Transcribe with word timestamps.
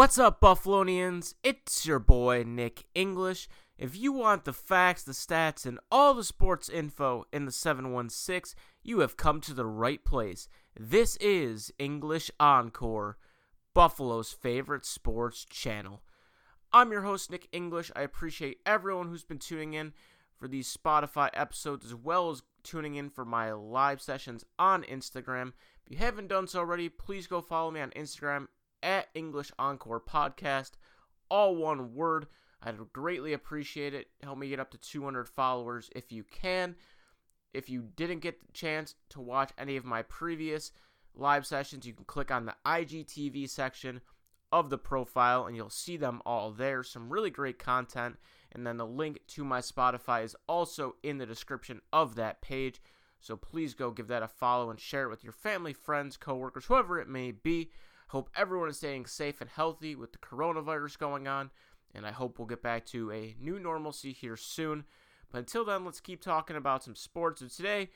What's 0.00 0.18
up, 0.18 0.40
Buffalonians? 0.40 1.34
It's 1.44 1.84
your 1.84 1.98
boy, 1.98 2.42
Nick 2.46 2.86
English. 2.94 3.50
If 3.76 3.94
you 3.94 4.12
want 4.12 4.46
the 4.46 4.54
facts, 4.54 5.02
the 5.02 5.12
stats, 5.12 5.66
and 5.66 5.78
all 5.92 6.14
the 6.14 6.24
sports 6.24 6.70
info 6.70 7.26
in 7.34 7.44
the 7.44 7.52
716, 7.52 8.58
you 8.82 9.00
have 9.00 9.18
come 9.18 9.42
to 9.42 9.52
the 9.52 9.66
right 9.66 10.02
place. 10.02 10.48
This 10.74 11.16
is 11.16 11.70
English 11.78 12.30
Encore, 12.40 13.18
Buffalo's 13.74 14.32
favorite 14.32 14.86
sports 14.86 15.44
channel. 15.44 16.00
I'm 16.72 16.92
your 16.92 17.02
host, 17.02 17.30
Nick 17.30 17.48
English. 17.52 17.92
I 17.94 18.00
appreciate 18.00 18.60
everyone 18.64 19.08
who's 19.08 19.24
been 19.24 19.38
tuning 19.38 19.74
in 19.74 19.92
for 20.34 20.48
these 20.48 20.74
Spotify 20.74 21.28
episodes 21.34 21.84
as 21.84 21.94
well 21.94 22.30
as 22.30 22.42
tuning 22.62 22.94
in 22.94 23.10
for 23.10 23.26
my 23.26 23.52
live 23.52 24.00
sessions 24.00 24.46
on 24.58 24.82
Instagram. 24.84 25.52
If 25.84 25.92
you 25.92 25.98
haven't 25.98 26.28
done 26.28 26.46
so 26.46 26.60
already, 26.60 26.88
please 26.88 27.26
go 27.26 27.42
follow 27.42 27.70
me 27.70 27.82
on 27.82 27.90
Instagram 27.90 28.46
at 28.82 29.08
English 29.14 29.52
Encore 29.58 30.00
Podcast, 30.00 30.72
all 31.30 31.56
one 31.56 31.94
word. 31.94 32.26
I'd 32.62 32.76
greatly 32.92 33.32
appreciate 33.32 33.94
it. 33.94 34.08
Help 34.22 34.38
me 34.38 34.48
get 34.48 34.60
up 34.60 34.70
to 34.72 34.78
200 34.78 35.28
followers 35.28 35.90
if 35.94 36.12
you 36.12 36.24
can. 36.24 36.76
If 37.52 37.68
you 37.68 37.88
didn't 37.96 38.20
get 38.20 38.40
the 38.40 38.52
chance 38.52 38.94
to 39.10 39.20
watch 39.20 39.50
any 39.58 39.76
of 39.76 39.84
my 39.84 40.02
previous 40.02 40.72
live 41.14 41.46
sessions, 41.46 41.86
you 41.86 41.94
can 41.94 42.04
click 42.04 42.30
on 42.30 42.46
the 42.46 42.54
IGTV 42.64 43.48
section 43.48 44.00
of 44.52 44.70
the 44.70 44.78
profile 44.78 45.46
and 45.46 45.56
you'll 45.56 45.70
see 45.70 45.96
them 45.96 46.20
all 46.26 46.50
there. 46.50 46.82
Some 46.82 47.12
really 47.12 47.30
great 47.30 47.58
content. 47.58 48.16
And 48.52 48.66
then 48.66 48.76
the 48.76 48.86
link 48.86 49.20
to 49.28 49.44
my 49.44 49.60
Spotify 49.60 50.24
is 50.24 50.36
also 50.48 50.96
in 51.02 51.18
the 51.18 51.26
description 51.26 51.80
of 51.92 52.16
that 52.16 52.42
page. 52.42 52.80
So 53.20 53.36
please 53.36 53.74
go 53.74 53.90
give 53.90 54.08
that 54.08 54.22
a 54.22 54.28
follow 54.28 54.70
and 54.70 54.80
share 54.80 55.04
it 55.04 55.10
with 55.10 55.22
your 55.22 55.32
family, 55.32 55.72
friends, 55.72 56.16
coworkers, 56.16 56.64
whoever 56.64 56.98
it 56.98 57.08
may 57.08 57.30
be. 57.30 57.70
Hope 58.10 58.28
everyone 58.34 58.68
is 58.68 58.78
staying 58.78 59.06
safe 59.06 59.40
and 59.40 59.48
healthy 59.48 59.94
with 59.94 60.10
the 60.10 60.18
coronavirus 60.18 60.98
going 60.98 61.28
on, 61.28 61.48
and 61.94 62.04
I 62.04 62.10
hope 62.10 62.40
we'll 62.40 62.48
get 62.48 62.60
back 62.60 62.84
to 62.86 63.12
a 63.12 63.36
new 63.40 63.60
normalcy 63.60 64.12
here 64.12 64.36
soon. 64.36 64.82
But 65.30 65.38
until 65.38 65.64
then, 65.64 65.84
let's 65.84 66.00
keep 66.00 66.20
talking 66.20 66.56
about 66.56 66.82
some 66.82 66.96
sports. 66.96 67.40
And 67.40 67.48
today, 67.48 67.90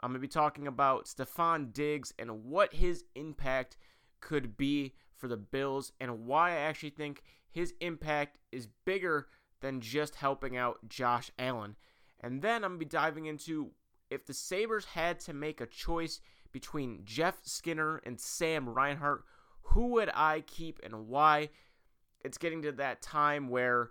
I'm 0.00 0.12
going 0.12 0.14
to 0.14 0.26
be 0.26 0.28
talking 0.28 0.66
about 0.66 1.04
Stefon 1.04 1.74
Diggs 1.74 2.14
and 2.18 2.46
what 2.46 2.72
his 2.72 3.04
impact 3.14 3.76
could 4.22 4.56
be 4.56 4.94
for 5.14 5.28
the 5.28 5.36
Bills 5.36 5.92
and 6.00 6.24
why 6.24 6.52
I 6.52 6.60
actually 6.60 6.88
think 6.88 7.22
his 7.50 7.74
impact 7.82 8.38
is 8.50 8.66
bigger 8.86 9.28
than 9.60 9.82
just 9.82 10.14
helping 10.14 10.56
out 10.56 10.88
Josh 10.88 11.30
Allen. 11.38 11.76
And 12.20 12.40
then 12.40 12.64
I'm 12.64 12.70
going 12.70 12.80
to 12.80 12.86
be 12.86 12.88
diving 12.88 13.26
into 13.26 13.72
if 14.08 14.24
the 14.24 14.32
Sabres 14.32 14.86
had 14.86 15.20
to 15.20 15.34
make 15.34 15.60
a 15.60 15.66
choice 15.66 16.22
between 16.50 17.02
Jeff 17.04 17.40
Skinner 17.42 17.98
and 18.06 18.18
Sam 18.18 18.66
Reinhart, 18.66 19.24
who 19.72 19.88
would 19.88 20.10
I 20.14 20.42
keep 20.46 20.80
and 20.82 21.08
why? 21.08 21.50
It's 22.24 22.38
getting 22.38 22.62
to 22.62 22.72
that 22.72 23.02
time 23.02 23.48
where, 23.48 23.90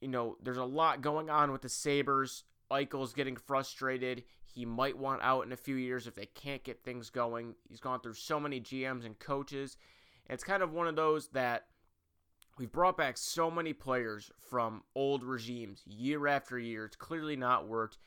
you 0.00 0.08
know, 0.08 0.36
there's 0.42 0.56
a 0.56 0.64
lot 0.64 1.00
going 1.00 1.30
on 1.30 1.52
with 1.52 1.62
the 1.62 1.68
Sabres. 1.68 2.44
Eichel's 2.70 3.12
getting 3.12 3.36
frustrated. 3.36 4.24
He 4.44 4.64
might 4.64 4.98
want 4.98 5.22
out 5.22 5.46
in 5.46 5.52
a 5.52 5.56
few 5.56 5.76
years 5.76 6.06
if 6.06 6.14
they 6.14 6.26
can't 6.26 6.64
get 6.64 6.82
things 6.82 7.10
going. 7.10 7.54
He's 7.68 7.80
gone 7.80 8.00
through 8.00 8.14
so 8.14 8.40
many 8.40 8.60
GMs 8.60 9.06
and 9.06 9.18
coaches. 9.18 9.76
And 10.26 10.34
it's 10.34 10.44
kind 10.44 10.62
of 10.62 10.72
one 10.72 10.88
of 10.88 10.96
those 10.96 11.28
that 11.28 11.66
we've 12.58 12.72
brought 12.72 12.96
back 12.96 13.16
so 13.16 13.50
many 13.50 13.72
players 13.72 14.30
from 14.50 14.82
old 14.94 15.22
regimes 15.22 15.82
year 15.86 16.26
after 16.26 16.58
year. 16.58 16.84
It's 16.84 16.96
clearly 16.96 17.36
not 17.36 17.68
worked. 17.68 17.98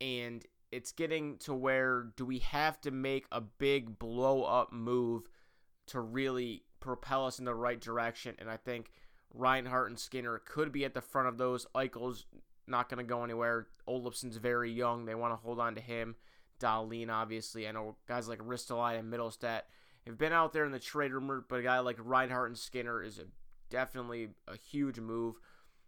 And 0.00 0.44
it's 0.70 0.92
getting 0.92 1.38
to 1.38 1.54
where 1.54 2.08
do 2.16 2.24
we 2.24 2.38
have 2.40 2.80
to 2.82 2.90
make 2.90 3.26
a 3.32 3.40
big 3.40 3.98
blow 3.98 4.44
up 4.44 4.72
move 4.72 5.28
to 5.88 6.00
really 6.00 6.64
propel 6.80 7.26
us 7.26 7.38
in 7.38 7.44
the 7.44 7.54
right 7.54 7.80
direction. 7.80 8.34
And 8.38 8.50
I 8.50 8.56
think 8.56 8.90
Reinhart 9.34 9.88
and 9.88 9.98
Skinner 9.98 10.40
could 10.44 10.72
be 10.72 10.84
at 10.84 10.94
the 10.94 11.00
front 11.00 11.28
of 11.28 11.38
those. 11.38 11.66
Eichel's 11.74 12.26
not 12.66 12.88
going 12.88 12.98
to 12.98 13.08
go 13.08 13.24
anywhere. 13.24 13.68
Olofsson's 13.88 14.36
very 14.36 14.70
young. 14.70 15.04
They 15.04 15.14
want 15.14 15.32
to 15.32 15.36
hold 15.36 15.58
on 15.58 15.74
to 15.74 15.80
him. 15.80 16.16
Dahlin, 16.60 17.10
obviously. 17.10 17.68
I 17.68 17.72
know 17.72 17.96
guys 18.06 18.28
like 18.28 18.40
Ristolainen 18.40 19.00
and 19.00 19.12
Mittelstadt 19.12 19.62
have 20.06 20.18
been 20.18 20.32
out 20.32 20.52
there 20.52 20.64
in 20.64 20.72
the 20.72 20.78
trade 20.78 21.12
rumor, 21.12 21.44
but 21.48 21.60
a 21.60 21.62
guy 21.62 21.78
like 21.80 21.98
Reinhart 21.98 22.48
and 22.48 22.58
Skinner 22.58 23.02
is 23.02 23.18
a, 23.18 23.24
definitely 23.70 24.30
a 24.46 24.56
huge 24.56 24.98
move. 24.98 25.36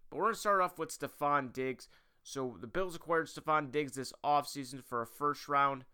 But 0.08 0.18
we're 0.18 0.24
going 0.24 0.34
to 0.34 0.40
start 0.40 0.60
off 0.60 0.78
with 0.78 0.96
Stefon 0.96 1.52
Diggs. 1.52 1.88
So 2.22 2.56
the 2.60 2.66
Bills 2.66 2.96
acquired 2.96 3.28
Stefon 3.28 3.70
Diggs 3.72 3.92
this 3.92 4.12
offseason 4.24 4.84
for 4.84 5.02
a 5.02 5.06
first 5.06 5.48
round, 5.48 5.84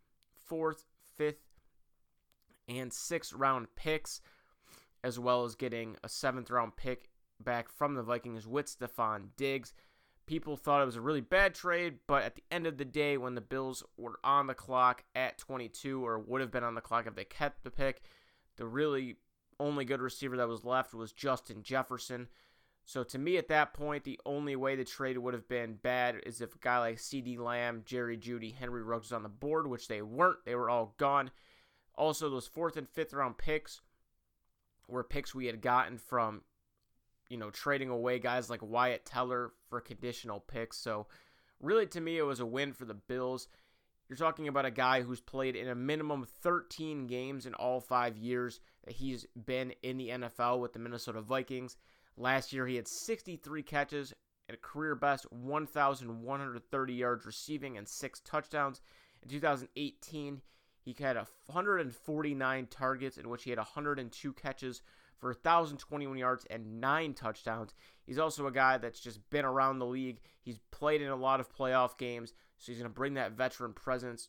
fourth, 0.45 0.85
fifth, 1.17 1.46
and 2.69 2.93
sixth 2.93 3.33
round 3.33 3.69
picks, 3.77 4.21
as 5.05 5.19
well 5.19 5.45
as 5.45 5.55
getting 5.55 5.97
a 6.03 6.09
seventh 6.09 6.51
round 6.51 6.77
pick 6.77 7.11
back 7.41 7.69
from 7.69 7.95
the 7.95 8.03
Vikings 8.03 8.47
with 8.47 8.67
Stefon 8.67 9.29
Diggs. 9.37 9.73
People 10.27 10.57
thought 10.57 10.83
it 10.83 10.87
was 10.87 10.97
a 10.97 11.01
really 11.01 11.21
bad 11.21 11.55
trade, 11.55 11.99
but 12.09 12.25
at 12.25 12.35
the 12.35 12.43
end 12.51 12.67
of 12.67 12.79
the 12.79 12.85
day, 12.85 13.17
when 13.17 13.37
the 13.37 13.41
Bills 13.41 13.85
were 13.97 14.19
on 14.25 14.49
the 14.49 14.55
clock 14.55 15.05
at 15.15 15.39
22, 15.39 16.05
or 16.05 16.19
would 16.19 16.41
have 16.41 16.51
been 16.51 16.65
on 16.65 16.75
the 16.75 16.81
clock 16.81 17.07
if 17.07 17.15
they 17.15 17.25
kept 17.25 17.63
the 17.63 17.71
pick, 17.71 18.03
the 18.57 18.67
really 18.67 19.17
only 19.61 19.85
good 19.85 20.01
receiver 20.01 20.37
that 20.37 20.49
was 20.49 20.65
left 20.65 20.95
was 20.95 21.13
Justin 21.13 21.63
Jefferson. 21.63 22.29
So 22.85 23.03
to 23.05 23.19
me, 23.19 23.37
at 23.37 23.49
that 23.49 23.75
point, 23.75 24.05
the 24.05 24.21
only 24.25 24.55
way 24.55 24.77
the 24.77 24.85
trade 24.85 25.19
would 25.19 25.35
have 25.35 25.49
been 25.49 25.75
bad 25.75 26.21
is 26.25 26.41
if 26.41 26.55
a 26.55 26.59
guy 26.59 26.79
like 26.79 26.97
CeeDee 26.97 27.39
Lamb, 27.39 27.83
Jerry 27.85 28.17
Jeudy, 28.17 28.55
Henry 28.55 28.83
Ruggs 28.83 29.07
was 29.07 29.13
on 29.13 29.25
the 29.25 29.29
board, 29.29 29.67
which 29.67 29.89
they 29.89 30.03
weren't. 30.03 30.45
They 30.45 30.55
were 30.55 30.71
all 30.71 30.95
gone. 30.97 31.31
Also, 31.97 32.29
those 32.29 32.47
fourth 32.47 32.77
and 32.77 32.89
fifth 32.89 33.13
round 33.13 33.39
picks 33.39 33.81
were 34.89 35.05
picks 35.05 35.35
we 35.35 35.47
had 35.47 35.61
gotten 35.61 35.99
from, 35.99 36.43
you 37.29 37.37
know, 37.37 37.51
trading 37.51 37.89
away 37.89 38.19
guys 38.19 38.51
like 38.51 38.61
Wyatt 38.63 39.05
Teller 39.05 39.53
for 39.69 39.81
conditional 39.81 40.41
picks. 40.41 40.79
So, 40.79 41.07
really, 41.61 41.87
to 41.87 42.01
me, 42.01 42.19
it 42.19 42.23
was 42.23 42.41
a 42.41 42.47
win 42.47 42.73
for 42.73 42.85
the 42.85 42.95
Bills. 42.95 43.49
You're 44.09 44.17
talking 44.17 44.47
about 44.47 44.67
a 44.67 44.71
guy 44.71 45.03
who's 45.03 45.21
played 45.21 45.57
in 45.57 45.69
a 45.69 45.75
minimum 45.75 46.27
13 46.43 47.07
games 47.07 47.45
in 47.45 47.55
all 47.55 47.81
five 47.81 48.17
years 48.17 48.61
that 48.85 48.95
he's 48.95 49.27
been 49.35 49.73
in 49.83 49.97
the 49.97 50.11
NFL 50.11 50.61
with 50.61 50.75
the 50.75 50.79
Minnesota 50.79 51.21
Vikings. 51.21 51.77
Last 52.17 52.53
year, 52.53 52.67
he 52.67 52.77
had 52.77 52.87
63 52.87 53.63
catches 53.63 54.15
a 54.49 54.57
career 54.57 54.95
best 54.95 55.31
1,130 55.33 56.95
yards 56.95 57.27
receiving 57.27 57.77
and 57.77 57.89
six 57.89 58.21
touchdowns. 58.21 58.81
In 59.23 59.29
2018, 59.29 60.41
he 60.87 60.95
had 61.03 61.17
149 61.17 62.67
targets 62.69 63.19
in 63.19 63.29
which 63.29 63.43
he 63.43 63.51
had 63.51 63.59
102 63.59 64.33
catches 64.35 64.83
for 65.19 65.31
1,021 65.31 66.17
yards 66.17 66.47
and 66.49 66.81
nine 66.81 67.13
touchdowns. 67.13 67.75
He's 68.05 68.21
also 68.21 68.47
a 68.47 68.53
guy 68.53 68.79
that's 68.79 69.01
just 69.01 69.29
been 69.31 69.45
around 69.45 69.81
the 69.81 69.87
league. 69.87 70.21
He's 70.43 70.61
played 70.71 71.03
in 71.03 71.09
a 71.09 71.17
lot 71.17 71.41
of 71.41 71.53
playoff 71.53 71.99
games, 71.99 72.33
so 72.59 72.71
he's 72.71 72.79
going 72.79 72.89
to 72.89 72.95
bring 72.95 73.15
that 73.15 73.33
veteran 73.33 73.73
presence 73.73 74.29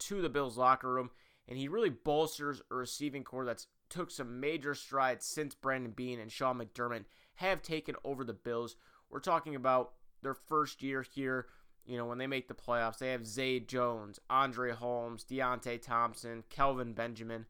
to 0.00 0.22
the 0.22 0.28
Bills 0.28 0.56
locker 0.56 0.88
room. 0.88 1.10
And 1.48 1.58
he 1.58 1.66
really 1.66 1.90
bolsters 1.90 2.62
a 2.70 2.76
receiving 2.76 3.24
core 3.24 3.44
that's 3.44 3.66
took 3.90 4.12
some 4.12 4.38
major 4.38 4.76
strides 4.76 5.26
since 5.26 5.56
Brandon 5.56 5.90
Beane 5.90 6.20
and 6.20 6.30
Sean 6.30 6.60
McDermott 6.60 7.06
have 7.36 7.60
taken 7.60 7.96
over 8.04 8.22
the 8.22 8.34
Bills. 8.34 8.76
We're 9.10 9.18
talking 9.18 9.56
about 9.56 9.94
their 10.22 10.34
first 10.34 10.80
year 10.80 11.02
here 11.02 11.46
you 11.88 11.96
know, 11.96 12.04
when 12.04 12.18
they 12.18 12.26
make 12.26 12.48
the 12.48 12.54
playoffs, 12.54 12.98
they 12.98 13.12
have 13.12 13.26
Zay 13.26 13.60
Jones, 13.60 14.20
Andre 14.28 14.72
Holmes, 14.72 15.24
Deonte 15.24 15.80
Thompson, 15.80 16.44
Kelvin 16.50 16.92
Benjamin, 16.92 17.46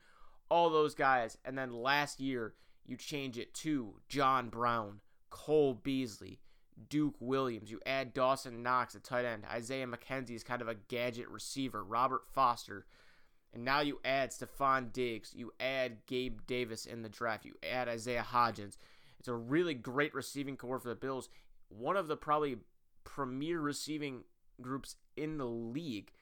all 0.49 0.71
those 0.71 0.95
guys. 0.95 1.37
And 1.45 1.59
then 1.59 1.73
last 1.73 2.21
year, 2.21 2.55
you 2.87 2.97
change 2.97 3.37
it 3.37 3.53
to 3.55 3.97
John 4.09 4.49
Brown, 4.49 5.01
Cole 5.29 5.75
Beasley, 5.75 6.39
Duke 6.89 7.17
Williams. 7.19 7.73
You 7.73 7.81
add 7.85 8.15
Dawson 8.15 8.63
Knox 8.63 8.95
at 8.95 9.03
tight 9.03 9.25
end. 9.25 9.43
Isaiah 9.51 9.89
McKenzie 9.89 10.37
is 10.37 10.45
kind 10.45 10.63
of 10.63 10.69
a 10.69 10.77
gadget 10.77 11.29
receiver. 11.29 11.83
Robert 11.83 12.23
Foster. 12.33 12.87
And 13.53 13.65
now 13.65 13.81
you 13.81 13.99
add 14.05 14.31
Stefon 14.31 14.93
Diggs. 14.93 15.33
You 15.35 15.53
add 15.59 16.07
Gabe 16.07 16.41
Davis 16.47 16.87
in 16.87 17.03
the 17.03 17.09
draft. 17.09 17.45
You 17.45 17.55
add 17.69 17.89
Isaiah 17.89 18.27
Hodgins. 18.31 18.77
It's 19.19 19.27
a 19.27 19.35
really 19.35 19.75
great 19.75 20.15
receiving 20.15 20.57
core 20.57 20.79
for 20.79 20.89
the 20.89 20.95
Bills. 20.95 21.29
One 21.71 21.97
of 21.97 22.07
the 22.07 22.17
probably 22.17 22.59
premier 23.09 23.59
receiving 23.59 24.25
groups 24.61 24.97
in 25.17 25.39
the 25.39 25.47
league. 25.47 26.13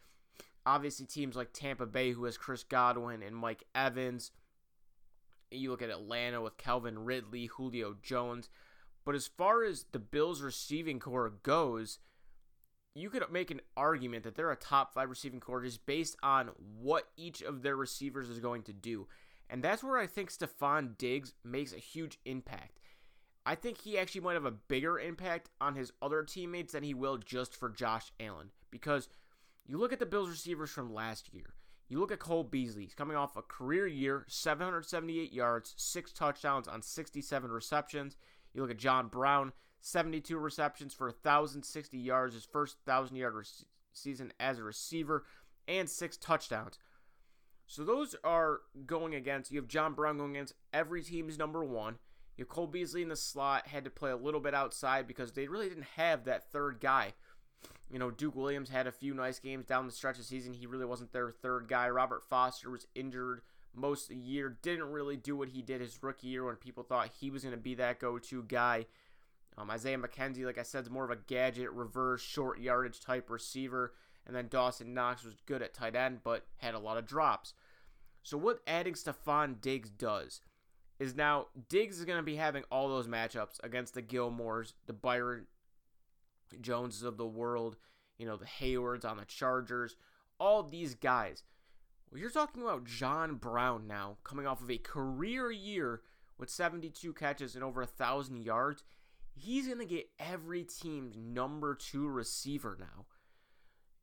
Obviously, 0.65 1.05
teams 1.05 1.37
like 1.37 1.53
Tampa 1.53 1.85
Bay, 1.85 2.13
who 2.13 2.25
has 2.25 2.39
Chris 2.39 2.63
Godwin 2.63 3.23
and 3.23 3.37
Mike 3.37 3.65
Evans. 3.75 4.31
You 5.51 5.71
look 5.71 5.83
at 5.83 5.91
Atlanta 5.91 6.41
with 6.41 6.57
Calvin 6.57 7.05
Ridley, 7.05 7.47
Julio 7.47 7.97
Jones. 8.03 8.49
But 9.05 9.15
as 9.15 9.27
far 9.27 9.65
as 9.65 9.87
the 9.93 9.99
Bills' 9.99 10.43
receiving 10.43 10.99
core 10.99 11.33
goes, 11.43 11.99
you 12.95 13.11
could 13.11 13.23
make 13.31 13.51
an 13.51 13.61
argument 13.77 14.25
that 14.25 14.37
they're 14.37 14.51
a 14.51 14.57
top 14.57 14.95
five 14.95 15.11
receiving 15.11 15.41
core 15.41 15.63
just 15.63 15.87
based 15.87 16.17
on 16.23 16.51
what 16.81 17.09
each 17.17 17.43
of 17.43 17.63
their 17.63 17.77
receivers 17.77 18.29
is 18.29 18.41
going 18.41 18.63
to 18.65 18.73
do. 18.73 19.07
And 19.51 19.63
that's 19.63 19.85
where 19.85 19.99
I 19.99 20.07
think 20.07 20.33
Stefon 20.33 20.97
Diggs 20.99 21.33
makes 21.45 21.73
a 21.73 21.79
huge 21.79 22.19
impact. 22.25 22.81
I 23.47 23.55
think 23.55 23.81
he 23.81 23.97
actually 23.97 24.23
might 24.23 24.35
have 24.35 24.45
a 24.45 24.51
bigger 24.51 24.99
impact 24.99 25.51
on 25.61 25.77
his 25.77 25.93
other 26.03 26.25
teammates 26.25 26.73
than 26.73 26.83
he 26.83 26.95
will 26.95 27.17
just 27.17 27.55
for 27.55 27.71
Josh 27.71 28.11
Allen. 28.19 28.51
Because 28.73 29.09
you 29.65 29.79
look 29.79 29.93
at 29.93 30.01
the 30.01 30.05
Bills 30.05 30.29
receivers 30.29 30.71
from 30.71 30.93
last 30.93 31.33
year. 31.33 31.55
You 31.89 32.01
look 32.01 32.11
at 32.11 32.19
Cole 32.19 32.43
Beasley. 32.43 32.83
He's 32.83 32.95
coming 32.95 33.17
off 33.17 33.37
a 33.37 33.43
career 33.43 33.87
year, 33.87 34.25
778 34.27 35.33
yards, 35.33 35.75
six 35.77 36.13
touchdowns 36.13 36.67
on 36.67 36.83
67 36.83 37.49
receptions. 37.49 38.17
You 38.53 38.63
look 38.63 38.73
at 38.73 38.79
John 38.79 39.07
Brown, 39.07 39.53
72 39.81 40.37
receptions 40.37 40.93
for 40.93 41.07
1,060 41.07 41.97
yards, 41.97 42.35
his 42.35 42.45
first 42.45 42.79
1,000 42.85 43.17
yard 43.17 43.35
re- 43.35 43.45
season 43.93 44.33
as 44.41 44.59
a 44.59 44.65
receiver, 44.65 45.25
and 45.69 45.89
six 45.89 46.17
touchdowns. 46.17 46.81
So 47.69 47.85
those 47.85 48.17
are 48.25 48.61
going 48.87 49.15
against, 49.15 49.53
you 49.53 49.61
have 49.61 49.69
John 49.69 49.95
Brown 49.95 50.19
going 50.19 50.33
against 50.33 50.55
every 50.73 51.03
team's 51.03 51.39
number 51.39 51.65
one. 51.65 51.99
You 52.37 52.43
have 52.45 52.49
Cole 52.49 52.67
Beasley 52.67 53.03
in 53.03 53.09
the 53.09 53.17
slot, 53.17 53.69
had 53.69 53.85
to 53.85 53.91
play 53.91 54.11
a 54.11 54.17
little 54.17 54.41
bit 54.41 54.55
outside 54.55 55.07
because 55.07 55.33
they 55.33 55.49
really 55.49 55.69
didn't 55.69 55.87
have 55.97 56.25
that 56.25 56.51
third 56.53 56.81
guy. 56.81 57.15
You 57.91 57.99
know, 57.99 58.11
Duke 58.11 58.37
Williams 58.37 58.69
had 58.69 58.87
a 58.87 58.93
few 58.93 59.15
nice 59.15 59.39
games 59.39 59.65
down 59.65 59.87
the 59.87 59.93
stretch 59.93 60.17
of 60.17 60.23
the 60.23 60.25
season. 60.25 60.53
He 60.53 60.67
really 60.67 60.85
wasn't 60.85 61.13
their 61.13 61.31
third 61.31 61.69
guy. 61.69 61.89
Robert 61.89 62.25
Foster 62.25 62.71
was 62.71 62.87
injured 62.95 63.43
most 63.75 64.11
of 64.11 64.17
the 64.17 64.23
year, 64.23 64.59
didn't 64.63 64.91
really 64.91 65.17
do 65.17 65.37
what 65.37 65.51
he 65.51 65.63
did 65.63 65.81
his 65.81 66.03
rookie 66.03 66.29
year 66.29 66.45
when 66.45 66.57
people 66.57 66.83
thought 66.83 67.11
he 67.21 67.31
was 67.31 67.43
going 67.43 67.55
to 67.55 67.61
be 67.61 67.75
that 67.75 68.01
go 68.01 68.19
to 68.19 68.43
guy. 68.43 68.87
Um, 69.59 69.71
Isaiah 69.71 69.99
McKenzie, 69.99 70.45
like 70.45 70.59
I 70.59 70.63
said, 70.63 70.85
is 70.85 70.91
more 70.91 71.05
of 71.05 71.11
a 71.11 71.17
gadget, 71.17 71.71
reverse, 71.71 72.21
short 72.21 72.61
yardage 72.61 73.01
type 73.01 73.31
receiver. 73.31 73.95
And 74.27 74.35
then 74.35 74.49
Dawson 74.49 74.93
Knox 74.93 75.25
was 75.25 75.35
good 75.47 75.63
at 75.63 75.73
tight 75.73 75.95
end, 75.95 76.21
but 76.25 76.47
had 76.59 76.75
a 76.75 76.79
lot 76.79 76.99
of 76.99 77.07
drops. 77.07 77.55
So, 78.23 78.37
what 78.37 78.61
adding 78.67 78.95
Stefon 78.95 79.61
Diggs 79.61 79.89
does 79.89 80.41
is 80.99 81.15
now 81.15 81.47
Diggs 81.69 81.99
is 81.99 82.05
going 82.05 82.19
to 82.19 82.23
be 82.23 82.37
having 82.37 82.65
all 82.71 82.89
those 82.89 83.09
matchups 83.09 83.63
against 83.63 83.95
the 83.95 84.03
Gilmores, 84.03 84.73
the 84.87 84.93
Byron 84.93 85.47
Joneses 86.61 87.03
of 87.03 87.17
the 87.17 87.27
world, 87.27 87.77
you 88.19 88.27
know, 88.27 88.37
the 88.37 88.47
Haywards 88.47 89.05
on 89.05 89.17
the 89.17 89.25
Chargers, 89.25 89.97
all 90.39 90.63
these 90.63 90.95
guys. 90.95 91.43
Well, 92.11 92.21
you're 92.21 92.31
talking 92.31 92.63
about 92.63 92.85
John 92.85 93.35
Brown 93.35 93.87
now, 93.87 94.19
coming 94.25 94.47
off 94.47 94.63
of 94.63 94.71
a 94.71 94.79
career 94.79 95.51
year 95.51 96.03
with 96.39 96.51
72 96.51 97.13
catches 97.15 97.55
and 97.55 97.65
over 97.65 97.83
a 97.83 97.87
1,000 97.87 98.43
yards. 98.43 98.85
He's 99.35 99.67
going 99.67 99.81
to 99.81 99.85
get 99.85 100.09
every 100.19 100.65
team's 100.65 101.17
number 101.17 101.75
two 101.75 102.09
receiver 102.09 102.77
now. 102.79 103.07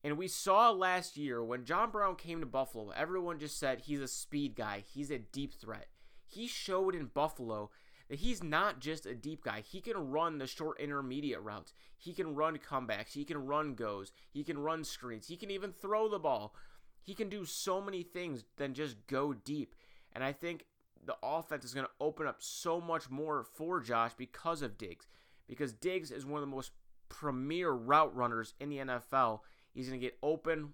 And 0.04 0.18
we 0.18 0.28
saw 0.28 0.70
last 0.72 1.16
year 1.16 1.44
when 1.44 1.64
John 1.64 1.90
Brown 1.90 2.16
came 2.16 2.42
to 2.42 2.46
Buffalo, 2.46 2.90
everyone 2.90 3.40
just 3.40 3.58
said 3.58 3.82
he's 3.82 4.02
a 4.02 4.08
speed 4.08 4.56
guy, 4.56 4.84
he's 4.86 5.10
a 5.10 5.18
deep 5.18 5.54
threat. 5.54 5.88
He 6.34 6.48
showed 6.48 6.96
in 6.96 7.06
Buffalo 7.08 7.70
that 8.10 8.20
he's 8.20 8.44
not 8.44 8.80
just 8.80 9.06
a 9.06 9.16
deep 9.16 9.44
guy. 9.44 9.62
He 9.62 9.82
can 9.82 9.98
run 9.98 10.38
the 10.38 10.48
short 10.48 10.80
intermediate 10.80 11.42
routes. 11.42 11.74
He 11.98 12.14
can 12.14 12.36
run 12.36 12.58
comebacks. 12.58 13.14
He 13.14 13.24
can 13.24 13.46
run 13.46 13.76
goes. 13.76 14.12
He 14.32 14.44
can 14.44 14.58
run 14.58 14.84
screens. 14.84 15.28
He 15.28 15.38
can 15.38 15.52
even 15.52 15.72
throw 15.72 16.10
the 16.10 16.20
ball. 16.20 16.56
He 17.02 17.14
can 17.14 17.30
do 17.30 17.46
so 17.46 17.82
many 17.82 18.04
things 18.04 18.46
than 18.58 18.74
just 18.74 19.08
go 19.08 19.34
deep. 19.34 19.76
And 20.14 20.24
I 20.24 20.32
think 20.32 20.66
the 21.06 21.18
offense 21.22 21.66
is 21.66 21.74
going 21.74 21.86
to 21.86 21.92
open 22.00 22.28
up 22.28 22.38
so 22.40 22.80
much 22.80 23.10
more 23.10 23.44
for 23.44 23.80
Josh 23.80 24.14
because 24.18 24.62
of 24.62 24.78
Diggs. 24.78 25.08
Because 25.48 25.74
Diggs 25.74 26.12
is 26.12 26.26
one 26.26 26.42
of 26.42 26.48
the 26.48 26.56
most 26.56 26.72
premier 27.10 27.72
route 27.72 28.16
runners 28.16 28.54
in 28.60 28.70
the 28.70 28.78
NFL. 28.78 29.42
He's 29.74 29.88
going 29.88 30.00
to 30.00 30.06
get 30.06 30.18
open 30.24 30.74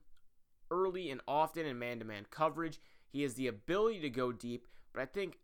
early 0.71 1.09
and 1.09 1.21
often 1.27 1.65
in 1.65 1.79
man 1.79 2.00
to 2.00 2.06
man 2.06 2.25
coverage. 2.29 2.79
He 3.07 3.23
has 3.23 3.33
the 3.33 3.47
ability 3.47 4.01
to 4.01 4.09
go 4.09 4.31
deep, 4.31 4.67
but 4.94 5.01
I 5.01 5.06
think 5.06 5.39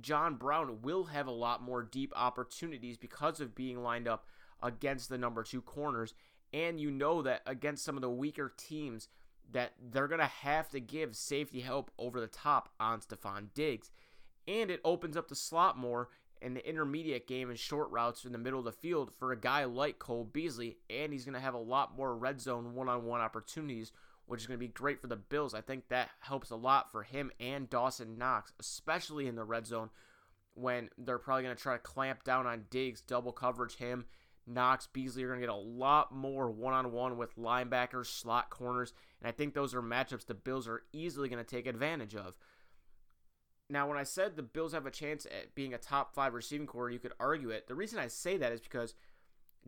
John 0.00 0.34
Brown 0.34 0.82
will 0.82 1.04
have 1.04 1.26
a 1.26 1.32
lot 1.32 1.62
more 1.62 1.82
deep 1.82 2.12
opportunities 2.16 2.96
because 2.96 3.40
of 3.40 3.54
being 3.54 3.82
lined 3.82 4.08
up 4.08 4.26
against 4.62 5.08
the 5.08 5.18
number 5.18 5.42
two 5.42 5.62
corners. 5.62 6.14
And 6.52 6.80
you 6.80 6.90
know 6.90 7.22
that 7.22 7.42
against 7.46 7.84
some 7.84 7.96
of 7.96 8.02
the 8.02 8.10
weaker 8.10 8.52
teams, 8.56 9.08
that 9.52 9.72
they're 9.90 10.08
going 10.08 10.20
to 10.20 10.26
have 10.26 10.68
to 10.70 10.80
give 10.80 11.16
safety 11.16 11.60
help 11.60 11.90
over 11.98 12.20
the 12.20 12.26
top 12.26 12.70
on 12.80 13.00
Stefon 13.00 13.48
Diggs. 13.54 13.90
And 14.46 14.70
it 14.70 14.80
opens 14.84 15.16
up 15.16 15.28
the 15.28 15.34
slot 15.34 15.76
more 15.76 16.08
in 16.40 16.54
the 16.54 16.68
intermediate 16.68 17.26
game 17.26 17.48
and 17.48 17.58
short 17.58 17.90
routes 17.90 18.24
in 18.24 18.32
the 18.32 18.38
middle 18.38 18.58
of 18.58 18.64
the 18.64 18.72
field 18.72 19.12
for 19.18 19.32
a 19.32 19.40
guy 19.40 19.64
like 19.64 19.98
Cole 19.98 20.24
Beasley. 20.24 20.78
And 20.90 21.12
he's 21.12 21.24
going 21.24 21.34
to 21.34 21.40
have 21.40 21.54
a 21.54 21.58
lot 21.58 21.96
more 21.96 22.16
red 22.16 22.40
zone 22.40 22.74
one 22.74 22.88
on 22.88 23.04
one 23.04 23.20
opportunities 23.20 23.92
which 24.26 24.40
is 24.40 24.46
going 24.46 24.58
to 24.58 24.66
be 24.66 24.72
great 24.72 25.00
for 25.00 25.06
the 25.06 25.16
Bills. 25.16 25.54
I 25.54 25.60
think 25.60 25.88
that 25.88 26.10
helps 26.20 26.50
a 26.50 26.56
lot 26.56 26.90
for 26.90 27.02
him 27.02 27.30
and 27.38 27.68
Dawson 27.68 28.16
Knox, 28.18 28.52
especially 28.58 29.26
in 29.26 29.36
the 29.36 29.44
red 29.44 29.66
zone 29.66 29.90
when 30.54 30.88
they're 30.96 31.18
probably 31.18 31.42
going 31.42 31.56
to 31.56 31.62
try 31.62 31.74
to 31.74 31.80
clamp 31.80 32.24
down 32.24 32.46
on 32.46 32.66
Diggs, 32.70 33.00
double 33.00 33.32
coverage 33.32 33.76
him. 33.76 34.06
Knox, 34.46 34.86
Beasley 34.92 35.24
are 35.24 35.28
going 35.28 35.40
to 35.40 35.46
get 35.46 35.54
a 35.54 35.56
lot 35.56 36.14
more 36.14 36.50
one 36.50 36.74
on 36.74 36.92
one 36.92 37.16
with 37.16 37.36
linebackers, 37.36 38.06
slot 38.06 38.50
corners, 38.50 38.92
and 39.20 39.28
I 39.28 39.32
think 39.32 39.54
those 39.54 39.74
are 39.74 39.82
matchups 39.82 40.26
the 40.26 40.34
Bills 40.34 40.68
are 40.68 40.82
easily 40.92 41.28
going 41.28 41.42
to 41.42 41.48
take 41.48 41.66
advantage 41.66 42.14
of. 42.14 42.34
Now, 43.70 43.88
when 43.88 43.96
I 43.96 44.02
said 44.02 44.36
the 44.36 44.42
Bills 44.42 44.74
have 44.74 44.84
a 44.84 44.90
chance 44.90 45.24
at 45.26 45.54
being 45.54 45.72
a 45.72 45.78
top 45.78 46.14
five 46.14 46.34
receiving 46.34 46.66
core, 46.66 46.90
you 46.90 46.98
could 46.98 47.14
argue 47.18 47.48
it. 47.48 47.66
The 47.66 47.74
reason 47.74 47.98
I 47.98 48.08
say 48.08 48.36
that 48.36 48.52
is 48.52 48.60
because 48.60 48.94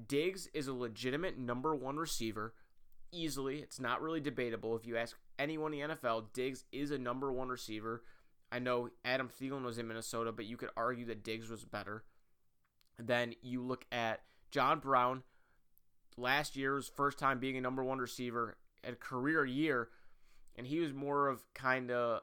Diggs 0.06 0.48
is 0.52 0.68
a 0.68 0.74
legitimate 0.74 1.38
number 1.38 1.74
one 1.74 1.96
receiver 1.96 2.52
easily. 3.12 3.58
It's 3.58 3.80
not 3.80 4.02
really 4.02 4.20
debatable. 4.20 4.76
If 4.76 4.86
you 4.86 4.96
ask 4.96 5.16
anyone 5.38 5.74
in 5.74 5.88
the 5.88 5.94
NFL, 5.94 6.32
Diggs 6.32 6.64
is 6.72 6.90
a 6.90 6.98
number 6.98 7.32
one 7.32 7.48
receiver. 7.48 8.02
I 8.50 8.58
know 8.58 8.90
Adam 9.04 9.28
Thielen 9.28 9.64
was 9.64 9.78
in 9.78 9.88
Minnesota, 9.88 10.32
but 10.32 10.46
you 10.46 10.56
could 10.56 10.70
argue 10.76 11.06
that 11.06 11.24
Diggs 11.24 11.50
was 11.50 11.64
better. 11.64 12.04
Then 12.98 13.34
you 13.42 13.62
look 13.62 13.84
at 13.90 14.22
John 14.50 14.78
Brown, 14.78 15.22
last 16.16 16.56
year's 16.56 16.90
first 16.94 17.18
time 17.18 17.38
being 17.38 17.56
a 17.56 17.60
number 17.60 17.84
one 17.84 17.98
receiver, 17.98 18.56
a 18.84 18.92
career 18.92 19.44
year, 19.44 19.88
and 20.56 20.66
he 20.66 20.78
was 20.78 20.92
more 20.92 21.28
of 21.28 21.44
kind 21.54 21.90
of 21.90 22.22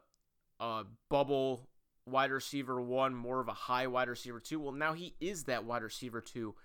a 0.59 0.83
bubble 1.09 1.67
wide 2.05 2.31
receiver 2.31 2.81
one, 2.81 3.13
more 3.13 3.39
of 3.39 3.47
a 3.47 3.53
high 3.53 3.87
wide 3.87 4.09
receiver 4.09 4.39
two. 4.39 4.59
Well, 4.59 4.71
now 4.71 4.93
he 4.93 5.15
is 5.19 5.43
that 5.43 5.65
wide 5.65 5.83
receiver 5.83 6.21
two. 6.21 6.55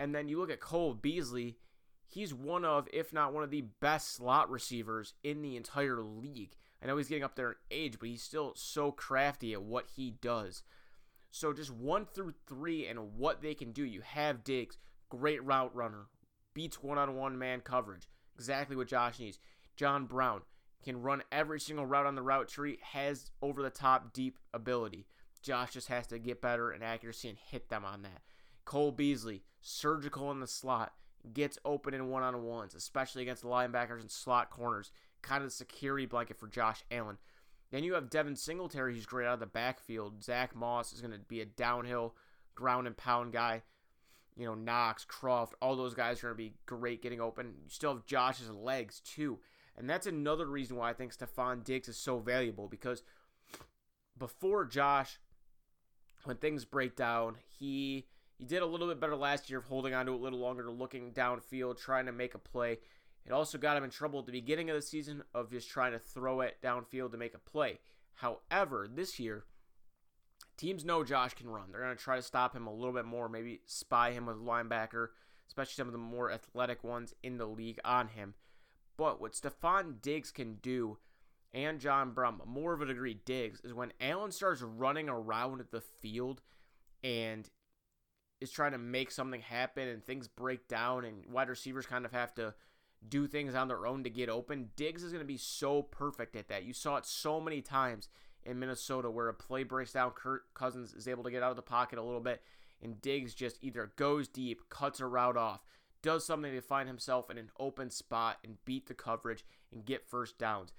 And 0.00 0.14
then 0.14 0.28
you 0.28 0.38
look 0.38 0.50
at 0.50 0.60
Cole 0.60 0.94
Beasley 0.94 1.58
he's 2.08 2.34
one 2.34 2.64
of, 2.64 2.88
if 2.92 3.12
not 3.12 3.32
one 3.32 3.44
of 3.44 3.50
the 3.50 3.66
best 3.80 4.14
slot 4.14 4.50
receivers 4.50 5.14
in 5.22 5.42
the 5.42 5.56
entire 5.56 6.02
league. 6.02 6.56
I 6.82 6.86
know 6.86 6.96
he's 6.96 7.08
getting 7.08 7.24
up 7.24 7.36
there 7.36 7.50
in 7.50 7.56
age, 7.70 7.98
but 7.98 8.08
he's 8.08 8.22
still 8.22 8.52
so 8.56 8.90
crafty 8.90 9.52
at 9.52 9.62
what 9.62 9.86
he 9.94 10.10
does. 10.10 10.62
So 11.30 11.52
just 11.52 11.70
one 11.70 12.06
through 12.06 12.34
three 12.46 12.86
and 12.86 13.16
what 13.16 13.42
they 13.42 13.54
can 13.54 13.72
do. 13.72 13.84
You 13.84 14.00
have 14.00 14.44
Diggs, 14.44 14.78
great 15.08 15.44
route 15.44 15.74
runner, 15.74 16.06
beats 16.54 16.82
one 16.82 16.98
on 16.98 17.16
one 17.16 17.38
man 17.38 17.60
coverage. 17.60 18.08
Exactly 18.36 18.76
what 18.76 18.88
Josh 18.88 19.18
needs. 19.18 19.38
John 19.76 20.06
Brown 20.06 20.42
can 20.82 21.02
run 21.02 21.22
every 21.30 21.60
single 21.60 21.86
route 21.86 22.06
on 22.06 22.14
the 22.14 22.22
route 22.22 22.48
tree, 22.48 22.78
has 22.92 23.30
over 23.42 23.62
the 23.62 23.70
top 23.70 24.12
deep 24.12 24.38
ability. 24.54 25.06
Josh 25.42 25.72
just 25.72 25.88
has 25.88 26.06
to 26.08 26.18
get 26.18 26.40
better 26.40 26.72
in 26.72 26.82
accuracy 26.82 27.28
and 27.28 27.38
hit 27.38 27.68
them 27.68 27.84
on 27.84 28.02
that. 28.02 28.22
Cole 28.64 28.92
Beasley, 28.92 29.42
surgical 29.60 30.30
in 30.30 30.40
the 30.40 30.46
slot, 30.46 30.92
gets 31.32 31.58
open 31.64 31.94
in 31.94 32.08
one 32.08 32.22
on 32.22 32.42
ones, 32.42 32.74
especially 32.74 33.22
against 33.22 33.44
linebackers 33.44 34.00
and 34.00 34.10
slot 34.10 34.50
corners. 34.50 34.90
Kind 35.22 35.42
of 35.42 35.48
the 35.48 35.54
security 35.54 36.06
blanket 36.06 36.38
for 36.38 36.46
Josh 36.46 36.82
Allen. 36.90 37.18
Then 37.70 37.84
you 37.84 37.94
have 37.94 38.10
Devin 38.10 38.36
Singletary, 38.36 38.94
who's 38.94 39.06
great 39.06 39.26
out 39.26 39.34
of 39.34 39.40
the 39.40 39.46
backfield. 39.46 40.22
Zach 40.22 40.54
Moss 40.54 40.92
is 40.92 41.00
going 41.00 41.12
to 41.12 41.18
be 41.18 41.40
a 41.40 41.46
downhill 41.46 42.14
ground 42.54 42.86
and 42.86 42.96
pound 42.96 43.32
guy. 43.32 43.62
You 44.36 44.46
know, 44.46 44.54
Knox, 44.54 45.04
Kroft, 45.04 45.52
all 45.60 45.76
those 45.76 45.94
guys 45.94 46.18
are 46.18 46.28
going 46.28 46.34
to 46.34 46.50
be 46.50 46.54
great 46.64 47.02
getting 47.02 47.20
open. 47.20 47.54
You 47.64 47.70
still 47.70 47.94
have 47.94 48.06
Josh's 48.06 48.50
legs, 48.50 49.00
too. 49.00 49.40
And 49.76 49.88
that's 49.88 50.06
another 50.06 50.46
reason 50.46 50.76
why 50.76 50.90
I 50.90 50.92
think 50.92 51.14
Stefon 51.16 51.62
Diggs 51.64 51.88
is 51.88 51.96
so 51.96 52.18
valuable 52.18 52.68
because 52.68 53.02
before 54.16 54.64
Josh, 54.64 55.18
when 56.24 56.36
things 56.36 56.64
break 56.64 56.96
down, 56.96 57.36
he 57.58 58.06
he 58.38 58.44
did 58.44 58.62
a 58.62 58.66
little 58.66 58.86
bit 58.88 59.00
better 59.00 59.16
last 59.16 59.50
year 59.50 59.58
of 59.58 59.64
holding 59.64 59.94
on 59.94 60.06
to 60.06 60.12
it 60.12 60.16
a 60.16 60.18
little 60.18 60.38
longer, 60.38 60.70
looking 60.70 61.12
downfield, 61.12 61.78
trying 61.78 62.06
to 62.06 62.12
make 62.12 62.34
a 62.34 62.38
play. 62.38 62.78
It 63.26 63.32
also 63.32 63.58
got 63.58 63.76
him 63.76 63.84
in 63.84 63.90
trouble 63.90 64.20
at 64.20 64.26
the 64.26 64.32
beginning 64.32 64.70
of 64.70 64.76
the 64.76 64.82
season 64.82 65.22
of 65.34 65.50
just 65.50 65.68
trying 65.68 65.92
to 65.92 65.98
throw 65.98 66.40
it 66.40 66.56
downfield 66.62 67.10
to 67.12 67.18
make 67.18 67.34
a 67.34 67.38
play. 67.38 67.80
However, 68.14 68.88
this 68.92 69.18
year, 69.18 69.44
teams 70.56 70.84
know 70.84 71.04
Josh 71.04 71.34
can 71.34 71.50
run. 71.50 71.70
They're 71.70 71.82
going 71.82 71.96
to 71.96 72.02
try 72.02 72.16
to 72.16 72.22
stop 72.22 72.54
him 72.54 72.66
a 72.66 72.72
little 72.72 72.94
bit 72.94 73.04
more, 73.04 73.28
maybe 73.28 73.60
spy 73.66 74.12
him 74.12 74.26
with 74.26 74.36
linebacker, 74.36 75.08
especially 75.48 75.74
some 75.74 75.88
of 75.88 75.92
the 75.92 75.98
more 75.98 76.30
athletic 76.30 76.84
ones 76.84 77.14
in 77.22 77.38
the 77.38 77.46
league 77.46 77.80
on 77.84 78.08
him. 78.08 78.34
But 78.96 79.20
what 79.20 79.34
Stefon 79.34 80.00
Diggs 80.00 80.30
can 80.30 80.54
do, 80.54 80.98
and 81.52 81.80
John 81.80 82.12
Brown, 82.12 82.40
more 82.46 82.72
of 82.72 82.82
a 82.82 82.86
degree 82.86 83.20
Diggs, 83.24 83.60
is 83.60 83.74
when 83.74 83.92
Allen 84.00 84.32
starts 84.32 84.62
running 84.62 85.08
around 85.08 85.64
the 85.70 85.80
field 85.80 86.40
and 87.02 87.48
is 88.40 88.50
trying 88.50 88.72
to 88.72 88.78
make 88.78 89.10
something 89.10 89.40
happen 89.40 89.88
and 89.88 90.04
things 90.04 90.28
break 90.28 90.68
down 90.68 91.04
and 91.04 91.26
wide 91.26 91.48
receivers 91.48 91.86
kind 91.86 92.04
of 92.04 92.12
have 92.12 92.34
to 92.34 92.54
do 93.08 93.26
things 93.26 93.54
on 93.54 93.68
their 93.68 93.86
own 93.86 94.04
to 94.04 94.10
get 94.10 94.28
open, 94.28 94.70
Diggs 94.76 95.02
is 95.02 95.12
going 95.12 95.22
to 95.22 95.26
be 95.26 95.36
so 95.36 95.82
perfect 95.82 96.34
at 96.36 96.48
that. 96.48 96.64
You 96.64 96.72
saw 96.72 96.96
it 96.96 97.06
so 97.06 97.40
many 97.40 97.60
times 97.60 98.08
in 98.44 98.58
Minnesota 98.58 99.10
where 99.10 99.28
a 99.28 99.34
play 99.34 99.62
breaks 99.62 99.92
down, 99.92 100.10
Kirk 100.10 100.52
Cousins 100.54 100.94
is 100.94 101.06
able 101.06 101.24
to 101.24 101.30
get 101.30 101.42
out 101.42 101.50
of 101.50 101.56
the 101.56 101.62
pocket 101.62 101.98
a 101.98 102.02
little 102.02 102.20
bit, 102.20 102.42
and 102.82 103.00
Diggs 103.00 103.34
just 103.34 103.58
either 103.62 103.92
goes 103.96 104.28
deep, 104.28 104.68
cuts 104.68 105.00
a 105.00 105.06
route 105.06 105.36
off, 105.36 105.64
does 106.02 106.24
something 106.24 106.52
to 106.52 106.60
find 106.60 106.88
himself 106.88 107.30
in 107.30 107.38
an 107.38 107.50
open 107.58 107.90
spot 107.90 108.38
and 108.44 108.64
beat 108.64 108.86
the 108.86 108.94
coverage 108.94 109.44
and 109.72 109.84
get 109.84 110.08
first 110.08 110.38
downs. 110.38 110.72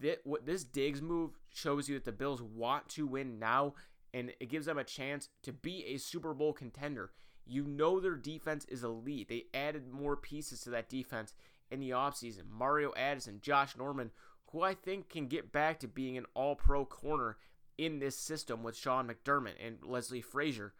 This 0.00 0.64
Diggs 0.64 1.00
move 1.00 1.38
shows 1.48 1.88
you 1.88 1.94
that 1.94 2.04
the 2.04 2.12
Bills 2.12 2.42
want 2.42 2.88
to 2.90 3.06
win 3.06 3.38
now, 3.38 3.74
and 4.14 4.32
it 4.40 4.48
gives 4.48 4.66
them 4.66 4.78
a 4.78 4.84
chance 4.84 5.28
to 5.42 5.52
be 5.52 5.84
a 5.86 5.98
Super 5.98 6.34
Bowl 6.34 6.52
contender. 6.52 7.12
You 7.46 7.64
know 7.64 7.98
their 7.98 8.16
defense 8.16 8.64
is 8.66 8.84
elite. 8.84 9.28
They 9.28 9.44
added 9.54 9.92
more 9.92 10.16
pieces 10.16 10.60
to 10.62 10.70
that 10.70 10.88
defense 10.88 11.34
in 11.70 11.80
the 11.80 11.90
offseason. 11.90 12.50
Mario 12.50 12.92
Addison, 12.96 13.40
Josh 13.40 13.76
Norman, 13.76 14.10
who 14.52 14.62
I 14.62 14.74
think 14.74 15.08
can 15.08 15.28
get 15.28 15.52
back 15.52 15.80
to 15.80 15.88
being 15.88 16.16
an 16.18 16.26
all 16.34 16.56
pro 16.56 16.84
corner 16.84 17.36
in 17.76 17.98
this 17.98 18.18
system 18.18 18.62
with 18.62 18.76
Sean 18.76 19.08
McDermott 19.08 19.54
and 19.64 19.78
Leslie 19.82 20.20
Frazier. 20.20 20.74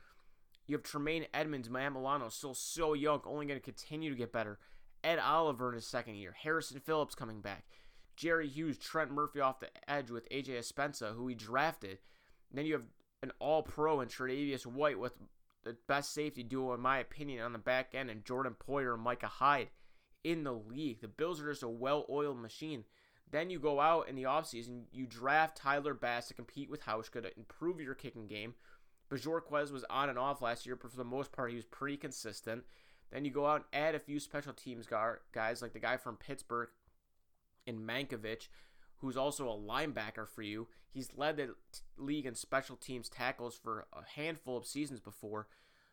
You 0.67 0.77
have 0.77 0.83
Tremaine 0.83 1.27
Edmunds, 1.33 1.71
Matt 1.71 1.93
Milano, 1.93 2.29
still 2.29 2.55
so 2.55 2.93
young, 2.93 3.23
only 3.25 3.47
going 3.47 3.59
to 3.59 3.65
continue 3.65 4.11
to 4.11 4.17
get 4.17 4.33
better. 4.33 4.59
Ed 5.03 5.19
Oliver 5.19 5.69
in 5.69 5.77
his 5.77 5.87
second 5.87 6.17
year. 6.17 6.35
Harrison 6.43 6.81
Phillips 6.81 7.15
coming 7.15 7.41
back. 7.41 7.65
Jerry 8.17 8.49
Hughes, 8.49 8.77
Trent 8.77 9.13
Murphy 9.13 9.41
off 9.41 9.61
the 9.61 9.69
edge 9.89 10.11
with 10.11 10.29
AJ 10.29 10.59
Epenesa, 10.59 11.15
who 11.15 11.29
he 11.29 11.35
drafted. 11.35 11.99
Then 12.53 12.67
you 12.67 12.75
have 12.75 12.83
an 13.23 13.33
all 13.39 13.63
pro 13.63 14.01
in 14.01 14.09
Tre'Davious 14.09 14.67
White 14.67 14.99
with 14.99 15.15
the 15.65 15.77
best 15.87 16.15
safety 16.15 16.43
duo, 16.43 16.75
in 16.75 16.81
my 16.81 16.99
opinion, 16.99 17.45
on 17.45 17.53
the 17.53 17.59
back 17.59 17.95
end, 17.95 18.11
and 18.11 18.25
Jordan 18.25 18.55
Poyer 18.55 18.95
and 18.95 19.03
Micah 19.03 19.27
Hyde 19.27 19.69
in 20.25 20.45
the 20.45 20.53
league. 20.53 21.01
The 21.01 21.09
Bills 21.09 21.41
are 21.41 21.51
just 21.51 21.63
a 21.63 21.69
well 21.69 22.07
oiled 22.09 22.41
machine. 22.41 22.85
Then 23.31 23.51
you 23.51 23.59
go 23.59 23.81
out 23.81 24.09
in 24.09 24.15
the 24.15 24.23
offseason, 24.23 24.85
you 24.91 25.07
draft 25.07 25.57
Tyler 25.57 25.93
Bass 25.93 26.29
to 26.29 26.35
compete 26.35 26.71
with 26.71 26.85
Hauschka 26.85 27.23
to 27.23 27.37
improve 27.37 27.81
your 27.81 27.95
kicking 27.95 28.27
game. 28.27 28.55
Bojorquez 29.11 29.71
was 29.71 29.85
on 29.91 30.09
and 30.09 30.19
off 30.19 30.43
last 30.43 30.65
year, 30.65 30.77
but 30.77 30.91
for 30.91 30.97
the 30.97 31.05
most 31.05 31.33
part, 31.33 31.51
he 31.51 31.57
was 31.57 31.65
pretty 31.65 31.97
consistent. 31.97 32.65
Then 33.11 33.25
you 33.25 33.31
go 33.31 33.47
out 33.47 33.65
and 33.73 33.83
add 33.83 33.95
a 33.95 34.01
few 34.01 34.21
special 34.21 34.53
teams 34.53 34.87
guys, 34.87 35.63
like 35.63 35.73
the 35.73 35.79
guy 35.79 35.97
from 35.97 36.17
Pittsburgh 36.17 36.69
in 37.67 37.81
Matakevich, 37.81 38.49
who's 38.99 39.17
also 39.17 39.49
a 39.49 39.57
linebacker 39.57 40.27
for 40.29 40.43
you. 40.43 40.69
He's 40.91 41.11
led 41.17 41.37
the 41.37 41.55
league 41.97 42.27
in 42.27 42.35
special 42.35 42.77
teams 42.77 43.09
tackles 43.09 43.57
for 43.57 43.87
a 43.93 44.03
handful 44.19 44.57
of 44.57 44.67
seasons 44.67 45.01
before. 45.01 45.49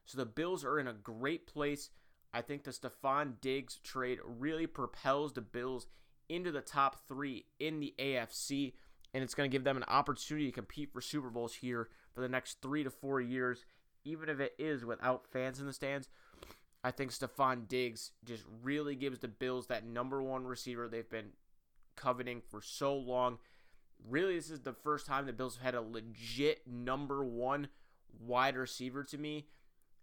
So 0.05 0.17
the 0.17 0.25
Bills 0.25 0.63
are 0.63 0.79
in 0.79 0.87
a 0.87 0.93
great 0.93 1.47
place. 1.47 1.89
I 2.33 2.41
think 2.41 2.63
the 2.63 2.71
Stefon 2.71 3.39
Diggs 3.41 3.79
trade 3.83 4.19
really 4.23 4.67
propels 4.67 5.33
the 5.33 5.41
Bills 5.41 5.87
into 6.27 6.51
the 6.51 6.61
top 6.61 7.07
three 7.07 7.45
in 7.59 7.79
the 7.79 7.93
AFC, 7.99 8.73
and 9.13 9.23
it's 9.23 9.35
going 9.35 9.49
to 9.49 9.55
give 9.55 9.63
them 9.63 9.77
an 9.77 9.85
opportunity 9.87 10.47
to 10.47 10.51
compete 10.51 10.91
for 10.91 11.01
Super 11.01 11.29
Bowls 11.29 11.55
here 11.55 11.89
for 12.13 12.21
the 12.21 12.29
next 12.29 12.61
three 12.61 12.83
to 12.83 12.89
four 12.89 13.21
years, 13.21 13.65
even 14.03 14.29
if 14.29 14.39
it 14.39 14.53
is 14.57 14.83
without 14.83 15.27
fans 15.27 15.59
in 15.59 15.65
the 15.65 15.73
stands. 15.73 16.09
I 16.83 16.91
think 16.91 17.11
Stefon 17.11 17.67
Diggs 17.67 18.11
just 18.23 18.43
really 18.61 18.95
gives 18.95 19.19
the 19.19 19.27
Bills 19.27 19.67
that 19.67 19.85
number 19.85 20.21
one 20.21 20.45
receiver 20.45 20.87
they've 20.87 21.09
been 21.09 21.29
coveting 21.95 22.41
for 22.49 22.61
so 22.61 22.95
long. 22.95 23.37
Really, 24.07 24.35
this 24.35 24.49
is 24.49 24.61
the 24.61 24.73
first 24.73 25.05
time 25.05 25.25
the 25.25 25.33
Bills 25.33 25.55
have 25.57 25.63
had 25.63 25.75
a 25.75 25.81
legit 25.81 26.67
number 26.67 27.23
one 27.23 27.69
wide 28.19 28.55
receiver 28.55 29.03
to 29.03 29.17
me 29.17 29.47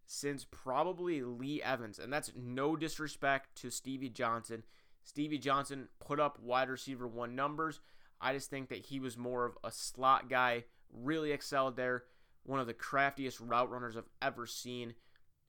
since 0.06 0.44
probably 0.44 1.22
Lee 1.22 1.62
Evans. 1.62 1.98
And 1.98 2.12
that's 2.12 2.32
no 2.36 2.76
disrespect 2.76 3.56
to 3.62 3.70
Stevie 3.70 4.08
Johnson. 4.08 4.62
Stevie 5.02 5.38
Johnson 5.38 5.88
put 6.00 6.20
up 6.20 6.38
wide 6.40 6.68
receiver 6.68 7.06
one 7.06 7.34
numbers. 7.34 7.80
I 8.20 8.32
just 8.32 8.50
think 8.50 8.68
that 8.68 8.86
he 8.86 9.00
was 9.00 9.16
more 9.16 9.44
of 9.44 9.58
a 9.64 9.72
slot 9.72 10.28
guy, 10.30 10.64
really 10.92 11.32
excelled 11.32 11.76
there. 11.76 12.04
One 12.44 12.60
of 12.60 12.66
the 12.66 12.74
craftiest 12.74 13.40
route 13.40 13.70
runners 13.70 13.96
I've 13.96 14.08
ever 14.20 14.46
seen. 14.46 14.94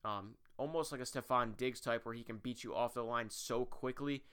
Um, 0.05 0.35
almost 0.57 0.91
like 0.91 1.01
a 1.01 1.05
Stefon 1.05 1.55
Diggs 1.55 1.79
type 1.79 2.05
where 2.05 2.15
he 2.15 2.23
can 2.23 2.37
beat 2.37 2.63
you 2.63 2.75
off 2.75 2.93
the 2.93 3.03
line 3.03 3.29
so 3.29 3.65
quickly. 3.65 4.23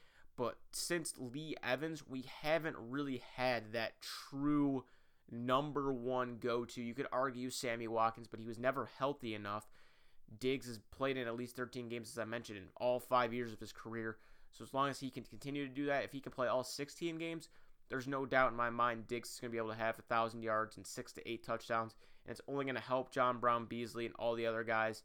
But 0.40 0.56
since 0.70 1.12
Lee 1.18 1.54
Evans, 1.62 2.02
we 2.08 2.24
haven't 2.40 2.76
really 2.78 3.22
had 3.36 3.74
that 3.74 4.00
true 4.00 4.84
number 5.30 5.92
one 5.92 6.38
go 6.40 6.64
to. 6.64 6.80
You 6.80 6.94
could 6.94 7.08
argue 7.12 7.50
Sammy 7.50 7.86
Watkins, 7.86 8.26
but 8.26 8.40
he 8.40 8.46
was 8.46 8.58
never 8.58 8.88
healthy 8.98 9.34
enough. 9.34 9.68
Diggs 10.38 10.66
has 10.66 10.78
played 10.90 11.18
in 11.18 11.26
at 11.26 11.36
least 11.36 11.56
13 11.56 11.90
games, 11.90 12.08
as 12.08 12.18
I 12.18 12.24
mentioned, 12.24 12.56
in 12.56 12.68
all 12.78 12.98
five 12.98 13.34
years 13.34 13.52
of 13.52 13.60
his 13.60 13.70
career. 13.70 14.16
So 14.50 14.64
as 14.64 14.72
long 14.72 14.88
as 14.88 14.98
he 14.98 15.10
can 15.10 15.24
continue 15.24 15.68
to 15.68 15.74
do 15.74 15.84
that, 15.84 16.04
if 16.04 16.12
he 16.12 16.20
can 16.20 16.32
play 16.32 16.48
all 16.48 16.64
16 16.64 17.18
games, 17.18 17.50
there's 17.90 18.08
no 18.08 18.24
doubt 18.24 18.52
in 18.52 18.56
my 18.56 18.70
mind 18.70 19.08
Diggs 19.08 19.34
is 19.34 19.40
going 19.40 19.50
to 19.50 19.52
be 19.52 19.58
able 19.58 19.74
to 19.74 19.78
have 19.78 19.98
a 19.98 20.02
thousand 20.02 20.42
yards 20.42 20.78
and 20.78 20.86
six 20.86 21.12
to 21.12 21.30
eight 21.30 21.44
touchdowns, 21.44 21.94
and 22.24 22.30
it's 22.30 22.40
only 22.48 22.64
going 22.64 22.76
to 22.76 22.80
help 22.80 23.12
John 23.12 23.40
Brown 23.40 23.66
Beasley 23.66 24.06
and 24.06 24.14
all 24.18 24.34
the 24.34 24.46
other 24.46 24.64
guys 24.64 25.02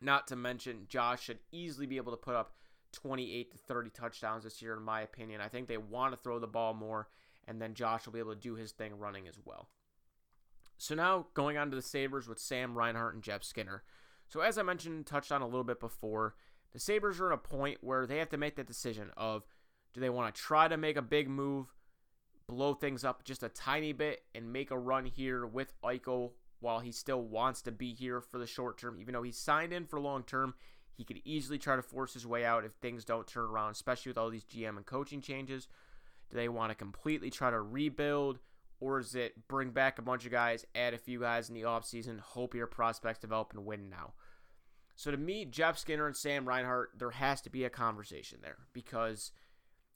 not 0.00 0.26
to 0.28 0.36
mention, 0.36 0.86
Josh 0.88 1.22
should 1.22 1.38
easily 1.52 1.86
be 1.86 1.96
able 1.96 2.12
to 2.12 2.18
put 2.18 2.36
up 2.36 2.52
28 2.92 3.52
to 3.52 3.58
30 3.58 3.90
touchdowns 3.90 4.44
this 4.44 4.62
year, 4.62 4.76
in 4.76 4.82
my 4.82 5.02
opinion. 5.02 5.40
I 5.40 5.48
think 5.48 5.68
they 5.68 5.78
want 5.78 6.12
to 6.12 6.18
throw 6.18 6.38
the 6.38 6.46
ball 6.46 6.74
more, 6.74 7.08
and 7.46 7.60
then 7.60 7.74
Josh 7.74 8.06
will 8.06 8.12
be 8.12 8.18
able 8.18 8.34
to 8.34 8.40
do 8.40 8.54
his 8.54 8.72
thing 8.72 8.98
running 8.98 9.28
as 9.28 9.38
well. 9.44 9.68
So 10.78 10.94
now 10.94 11.26
going 11.34 11.56
on 11.56 11.70
to 11.70 11.76
the 11.76 11.82
Sabres 11.82 12.28
with 12.28 12.38
Sam 12.38 12.76
Reinhart 12.76 13.14
and 13.14 13.22
Jeff 13.22 13.42
Skinner. 13.42 13.82
So 14.28 14.40
as 14.40 14.58
I 14.58 14.62
mentioned, 14.62 15.06
touched 15.06 15.32
on 15.32 15.42
a 15.42 15.46
little 15.46 15.64
bit 15.64 15.80
before, 15.80 16.34
the 16.72 16.80
Sabres 16.80 17.20
are 17.20 17.32
at 17.32 17.38
a 17.38 17.38
point 17.38 17.78
where 17.80 18.06
they 18.06 18.18
have 18.18 18.28
to 18.30 18.36
make 18.36 18.56
that 18.56 18.66
decision 18.66 19.10
of 19.16 19.46
do 19.94 20.00
they 20.00 20.10
want 20.10 20.34
to 20.34 20.40
try 20.40 20.68
to 20.68 20.76
make 20.76 20.96
a 20.96 21.02
big 21.02 21.28
move, 21.28 21.72
blow 22.46 22.74
things 22.74 23.04
up 23.04 23.24
just 23.24 23.42
a 23.42 23.48
tiny 23.48 23.92
bit, 23.92 24.24
and 24.34 24.52
make 24.52 24.70
a 24.70 24.78
run 24.78 25.06
here 25.06 25.46
with 25.46 25.72
Eichel 25.82 26.32
while 26.60 26.80
he 26.80 26.92
still 26.92 27.22
wants 27.22 27.62
to 27.62 27.72
be 27.72 27.94
here 27.94 28.20
for 28.20 28.38
the 28.38 28.46
short 28.46 28.78
term, 28.78 28.98
even 29.00 29.14
though 29.14 29.22
he's 29.22 29.38
signed 29.38 29.72
in 29.72 29.86
for 29.86 30.00
long 30.00 30.22
term, 30.22 30.54
he 30.96 31.04
could 31.04 31.20
easily 31.24 31.58
try 31.58 31.76
to 31.76 31.82
force 31.82 32.14
his 32.14 32.26
way 32.26 32.44
out 32.44 32.64
if 32.64 32.72
things 32.72 33.04
don't 33.04 33.26
turn 33.26 33.44
around, 33.44 33.72
especially 33.72 34.10
with 34.10 34.18
all 34.18 34.30
these 34.30 34.44
GM 34.44 34.76
and 34.76 34.86
coaching 34.86 35.20
changes. 35.20 35.68
Do 36.30 36.36
they 36.36 36.48
want 36.48 36.70
to 36.70 36.74
completely 36.74 37.30
try 37.30 37.50
to 37.50 37.60
rebuild, 37.60 38.38
or 38.80 38.98
is 38.98 39.14
it 39.14 39.46
bring 39.46 39.70
back 39.70 39.98
a 39.98 40.02
bunch 40.02 40.24
of 40.24 40.32
guys, 40.32 40.64
add 40.74 40.94
a 40.94 40.98
few 40.98 41.20
guys 41.20 41.48
in 41.48 41.54
the 41.54 41.62
offseason, 41.62 42.18
hope 42.18 42.54
your 42.54 42.66
prospects 42.66 43.20
develop 43.20 43.52
and 43.54 43.66
win 43.66 43.90
now? 43.90 44.14
So 44.96 45.10
to 45.10 45.16
me, 45.18 45.44
Jeff 45.44 45.76
Skinner 45.76 46.06
and 46.06 46.16
Sam 46.16 46.48
Reinhart, 46.48 46.92
there 46.98 47.10
has 47.10 47.42
to 47.42 47.50
be 47.50 47.64
a 47.64 47.70
conversation 47.70 48.38
there 48.42 48.56
because 48.72 49.30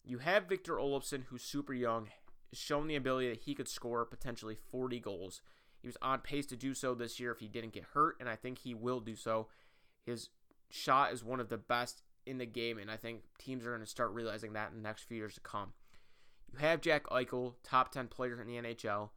you 0.04 0.19
have 0.19 0.49
Victor 0.49 0.75
Olofsson, 0.75 1.25
who's 1.28 1.42
super 1.42 1.73
young, 1.73 2.09
shown 2.52 2.87
the 2.87 2.97
ability 2.97 3.30
that 3.30 3.40
he 3.40 3.54
could 3.54 3.69
score 3.69 4.04
potentially 4.04 4.57
40 4.71 5.00
goals. 5.00 5.40
He 5.80 5.88
was 5.88 5.97
on 6.02 6.21
pace 6.21 6.45
to 6.47 6.57
do 6.57 6.75
so 6.75 6.95
this 6.95 7.19
year 7.19 7.33
if 7.33 7.38
he 7.38 7.49
didn't 7.49 7.73
get 7.73 7.85
hurt, 7.95 8.16
and 8.21 8.28
I 8.28 8.37
think 8.37 8.59
he 8.59 8.75
will 8.75 9.00
do 9.00 9.16
so. 9.16 9.49
His 10.04 10.28
shot 10.70 11.12
is 11.12 11.24
one 11.24 11.40
of 11.40 11.48
the 11.48 11.58
best 11.58 12.02
in 12.26 12.38
the 12.38 12.46
game, 12.46 12.78
and 12.78 12.90
I 12.90 12.96
think 12.96 13.22
teams 13.38 13.64
are 13.64 13.70
going 13.70 13.80
to 13.80 13.86
start 13.86 14.12
realizing 14.12 14.52
that 14.52 14.70
in 14.70 14.76
the 14.76 14.82
next 14.82 15.02
few 15.02 15.16
years 15.16 15.34
to 15.34 15.40
come. 15.40 15.72
You 16.52 16.58
have 16.58 16.80
Jack 16.80 17.04
Eichel, 17.06 17.54
top 17.62 17.92
10 17.92 18.08
player 18.08 18.40
in 18.40 18.46
the 18.46 18.56
NHL. 18.56 19.10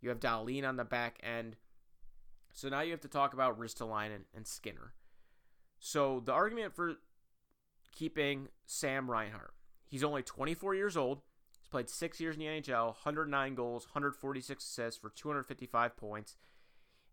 You 0.00 0.08
have 0.08 0.20
Dahlin 0.20 0.68
on 0.68 0.76
the 0.76 0.84
back 0.84 1.18
end. 1.22 1.56
So 2.52 2.68
now 2.68 2.80
you 2.80 2.90
have 2.90 3.00
to 3.02 3.08
talk 3.08 3.32
about 3.32 3.58
Ristolainen 3.58 4.24
and 4.34 4.46
Skinner. 4.46 4.94
So 5.78 6.20
the 6.24 6.32
argument 6.32 6.74
for 6.74 6.94
keeping 7.92 8.48
Sam 8.66 9.10
Reinhart, 9.10 9.54
he's 9.86 10.04
only 10.04 10.22
24 10.22 10.74
years 10.74 10.96
old 10.96 11.22
He's 11.60 11.68
played 11.68 11.90
six 11.90 12.20
years 12.20 12.36
in 12.36 12.40
the 12.40 12.46
NHL, 12.46 12.86
109 12.86 13.54
goals, 13.54 13.84
146 13.84 14.64
assists 14.64 15.00
for 15.00 15.10
255 15.10 15.96
points. 15.96 16.36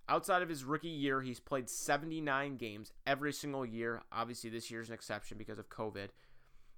Outside 0.09 0.41
of 0.41 0.49
his 0.49 0.63
rookie 0.63 0.87
year, 0.87 1.21
he's 1.21 1.39
played 1.39 1.69
79 1.69 2.55
games 2.55 2.93
every 3.05 3.33
single 3.33 3.65
year. 3.65 4.03
Obviously, 4.11 4.49
this 4.49 4.71
year's 4.71 4.87
an 4.87 4.93
exception 4.93 5.37
because 5.37 5.59
of 5.59 5.69
COVID. 5.69 6.09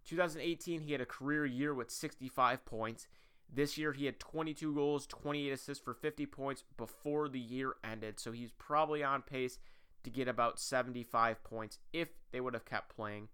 2018, 0.06 0.82
he 0.82 0.92
had 0.92 1.02
a 1.02 1.06
career 1.06 1.46
year 1.46 1.74
with 1.74 1.92
65 1.92 2.66
points. 2.66 3.08
This 3.52 3.78
year, 3.78 3.94
he 3.94 4.06
had 4.06 4.20
22 4.20 4.74
goals, 4.74 5.06
28 5.06 5.52
assists 5.52 5.84
for 5.84 5.94
50 5.94 6.26
points 6.26 6.64
before 6.78 7.30
the 7.30 7.40
year 7.40 7.76
ended. 7.84 8.20
So 8.20 8.32
he's 8.32 8.52
probably 8.52 9.04
on 9.04 9.22
pace 9.22 9.60
to 10.04 10.10
get 10.10 10.28
about 10.28 10.60
75 10.60 11.44
points 11.44 11.80
if 11.94 12.10
they 12.32 12.42
would 12.42 12.54
have 12.54 12.66
kept 12.66 12.96
playing. 12.96 13.28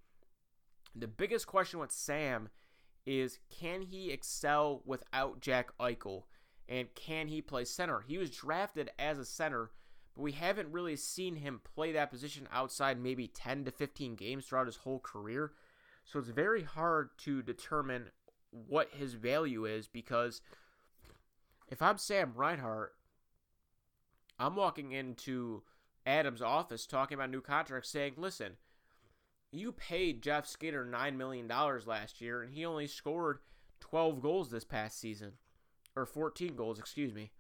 The 0.93 1.07
biggest 1.07 1.47
question 1.47 1.79
with 1.79 1.91
Sam 1.91 2.49
is 3.05 3.39
can 3.49 3.81
he 3.81 4.11
excel 4.11 4.81
without 4.85 5.39
Jack 5.39 5.77
Eichel? 5.79 6.23
And 6.67 6.93
can 6.95 7.27
he 7.27 7.41
play 7.41 7.65
center? 7.65 8.03
He 8.07 8.17
was 8.17 8.31
drafted 8.31 8.89
as 8.97 9.19
a 9.19 9.25
center, 9.25 9.71
but 10.15 10.23
we 10.23 10.31
haven't 10.31 10.71
really 10.71 10.95
seen 10.95 11.35
him 11.35 11.61
play 11.75 11.91
that 11.91 12.09
position 12.09 12.47
outside 12.51 12.99
maybe 12.99 13.27
10 13.27 13.65
to 13.65 13.71
15 13.71 14.15
games 14.15 14.45
throughout 14.45 14.67
his 14.67 14.77
whole 14.77 14.99
career. 14.99 15.51
So 16.05 16.19
it's 16.19 16.29
very 16.29 16.63
hard 16.63 17.09
to 17.19 17.41
determine 17.41 18.09
what 18.51 18.89
his 18.91 19.15
value 19.15 19.65
is 19.65 19.87
because 19.87 20.41
if 21.67 21.81
I'm 21.81 21.97
Sam 21.97 22.33
Reinhart, 22.35 22.93
I'm 24.39 24.55
walking 24.55 24.91
into 24.91 25.63
Adam's 26.05 26.41
office 26.41 26.85
talking 26.85 27.15
about 27.15 27.31
new 27.31 27.41
contracts 27.41 27.89
saying, 27.89 28.13
listen, 28.17 28.53
you 29.51 29.71
paid 29.71 30.21
Jeff 30.21 30.45
Skinner 30.45 30.85
$9 30.85 31.15
million 31.15 31.47
last 31.47 32.21
year, 32.21 32.41
and 32.43 32.53
he 32.53 32.65
only 32.65 32.87
scored 32.87 33.39
12 33.79 34.21
goals 34.21 34.51
this 34.51 34.65
past 34.65 34.99
season. 34.99 35.33
Or 35.95 36.05
14 36.05 36.55
goals, 36.55 36.77
excuse 36.77 37.13
me. 37.13 37.31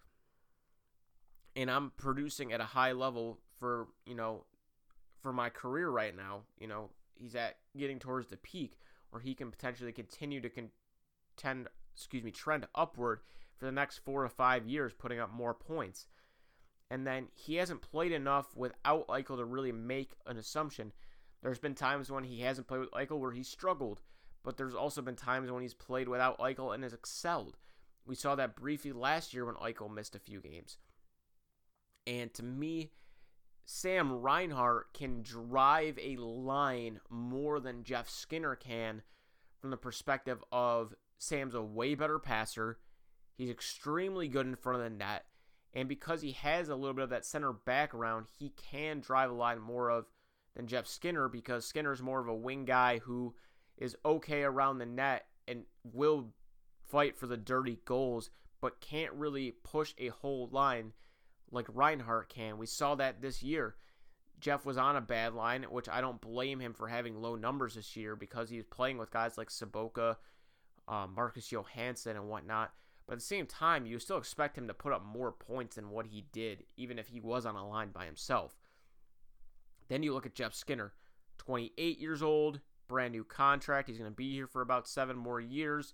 And 1.55 1.71
I'm 1.71 1.91
producing 1.97 2.51
at 2.51 2.59
a 2.61 2.65
high 2.65 2.91
level 2.91 3.39
for, 3.59 3.87
you 4.05 4.15
know, 4.15 4.43
for 5.21 5.31
my 5.31 5.49
career 5.49 5.89
right 5.89 6.15
now. 6.15 6.41
You 6.59 6.67
know, 6.67 6.89
he's 7.13 7.35
at 7.35 7.57
getting 7.77 7.99
towards 7.99 8.27
the 8.27 8.37
peak 8.37 8.77
where 9.09 9.21
he 9.21 9.33
can 9.33 9.51
potentially 9.51 9.93
continue 9.93 10.41
to 10.41 10.49
contend 10.49 11.69
excuse 11.95 12.23
me, 12.23 12.31
trend 12.31 12.67
upward 12.75 13.21
for 13.57 13.65
the 13.65 13.71
next 13.71 13.99
four 13.99 14.23
to 14.23 14.29
five 14.29 14.67
years, 14.67 14.93
putting 14.93 15.19
up 15.19 15.31
more 15.31 15.53
points. 15.53 16.07
And 16.91 17.07
then 17.07 17.27
he 17.33 17.55
hasn't 17.55 17.81
played 17.81 18.11
enough 18.11 18.55
without 18.55 19.07
Eichel 19.07 19.37
to 19.37 19.45
really 19.45 19.71
make 19.71 20.11
an 20.27 20.37
assumption. 20.37 20.91
There's 21.41 21.59
been 21.59 21.73
times 21.73 22.11
when 22.11 22.23
he 22.23 22.41
hasn't 22.41 22.67
played 22.67 22.81
with 22.81 22.91
Eichel 22.91 23.19
where 23.19 23.31
he's 23.31 23.47
struggled, 23.47 24.01
but 24.43 24.57
there's 24.57 24.75
also 24.75 25.01
been 25.01 25.15
times 25.15 25.49
when 25.49 25.61
he's 25.61 25.73
played 25.73 26.07
without 26.07 26.37
Eichel 26.39 26.73
and 26.73 26.83
has 26.83 26.93
excelled. 26.93 27.57
We 28.05 28.15
saw 28.15 28.35
that 28.35 28.55
briefly 28.55 28.91
last 28.91 29.33
year 29.33 29.45
when 29.45 29.55
Eichel 29.55 29.91
missed 29.91 30.15
a 30.15 30.19
few 30.19 30.41
games. 30.41 30.77
And 32.07 32.33
to 32.35 32.43
me, 32.43 32.91
Sam 33.65 34.11
Reinhart 34.11 34.93
can 34.93 35.23
drive 35.23 35.97
a 35.99 36.17
line 36.17 36.99
more 37.09 37.59
than 37.59 37.83
Jeff 37.83 38.07
Skinner 38.09 38.55
can 38.55 39.01
from 39.59 39.71
the 39.71 39.77
perspective 39.77 40.43
of 40.51 40.93
Sam's 41.17 41.55
a 41.55 41.61
way 41.61 41.95
better 41.95 42.19
passer. 42.19 42.77
He's 43.35 43.49
extremely 43.49 44.27
good 44.27 44.45
in 44.45 44.55
front 44.55 44.77
of 44.77 44.83
the 44.83 44.97
net. 44.97 45.25
And 45.73 45.89
because 45.89 46.21
he 46.21 46.31
has 46.33 46.69
a 46.69 46.75
little 46.75 46.93
bit 46.93 47.03
of 47.03 47.09
that 47.09 47.25
center 47.25 47.51
background, 47.51 48.27
he 48.37 48.49
can 48.49 48.99
drive 48.99 49.31
a 49.31 49.33
line 49.33 49.59
more 49.59 49.89
of 49.89 50.05
than 50.55 50.67
Jeff 50.67 50.87
Skinner 50.87 51.27
because 51.27 51.65
Skinner's 51.65 52.01
more 52.01 52.21
of 52.21 52.27
a 52.27 52.35
wing 52.35 52.65
guy 52.65 52.99
who 52.99 53.35
is 53.77 53.97
okay 54.05 54.43
around 54.43 54.77
the 54.77 54.85
net 54.85 55.25
and 55.47 55.63
will 55.83 56.29
fight 56.87 57.17
for 57.17 57.27
the 57.27 57.35
dirty 57.35 57.79
goals, 57.83 58.29
but 58.61 58.79
can't 58.79 59.11
really 59.13 59.51
push 59.63 59.93
a 59.97 60.07
whole 60.09 60.47
line 60.51 60.93
like 61.55 61.67
Reinhart 61.73 62.29
can. 62.29 62.57
We 62.57 62.65
saw 62.65 62.95
that 62.95 63.21
this 63.21 63.41
year. 63.41 63.75
Jeff 64.39 64.65
was 64.65 64.77
on 64.77 64.97
a 64.97 65.01
bad 65.01 65.33
line, 65.33 65.63
which 65.63 65.89
I 65.89 66.01
don't 66.01 66.21
blame 66.21 66.59
him 66.59 66.73
for 66.73 66.87
having 66.87 67.21
low 67.21 67.35
numbers 67.35 67.75
this 67.75 67.95
year 67.95 68.15
because 68.15 68.49
he 68.49 68.57
was 68.57 68.65
playing 68.65 68.97
with 68.97 69.09
guys 69.09 69.37
like 69.37 69.49
Sobotka, 69.49 70.17
uh, 70.87 71.07
Marcus 71.07 71.51
Johansson, 71.51 72.17
and 72.17 72.27
whatnot. 72.27 72.73
But 73.07 73.13
at 73.13 73.19
the 73.19 73.25
same 73.25 73.45
time, 73.45 73.85
you 73.85 73.97
still 73.99 74.17
expect 74.17 74.57
him 74.57 74.67
to 74.67 74.73
put 74.73 74.91
up 74.91 75.05
more 75.05 75.31
points 75.31 75.75
than 75.75 75.89
what 75.89 76.07
he 76.07 76.25
did, 76.31 76.63
even 76.75 76.99
if 76.99 77.07
he 77.07 77.19
was 77.19 77.45
on 77.45 77.55
a 77.55 77.67
line 77.67 77.89
by 77.91 78.05
himself. 78.05 78.57
Then 79.87 80.03
you 80.03 80.13
look 80.13 80.25
at 80.25 80.35
Jeff 80.35 80.53
Skinner, 80.53 80.93
28 81.37 81.99
years 81.99 82.21
old, 82.21 82.59
brand 82.87 83.13
new 83.13 83.23
contract. 83.23 83.87
He's 83.87 83.99
going 83.99 84.09
to 84.09 84.15
be 84.15 84.33
here 84.33 84.47
for 84.47 84.61
about 84.61 84.87
seven 84.87 85.15
more 85.15 85.39
years. 85.39 85.93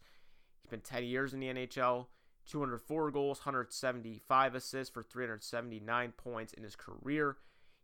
He's 0.61 0.69
been 0.69 0.81
10 0.81 1.03
years 1.03 1.33
in 1.33 1.41
the 1.41 1.47
NHL. 1.47 2.07
204 2.47 3.11
goals, 3.11 3.39
175 3.39 4.55
assists 4.55 4.93
for 4.93 5.03
379 5.03 6.13
points 6.17 6.53
in 6.53 6.63
his 6.63 6.75
career. 6.75 7.37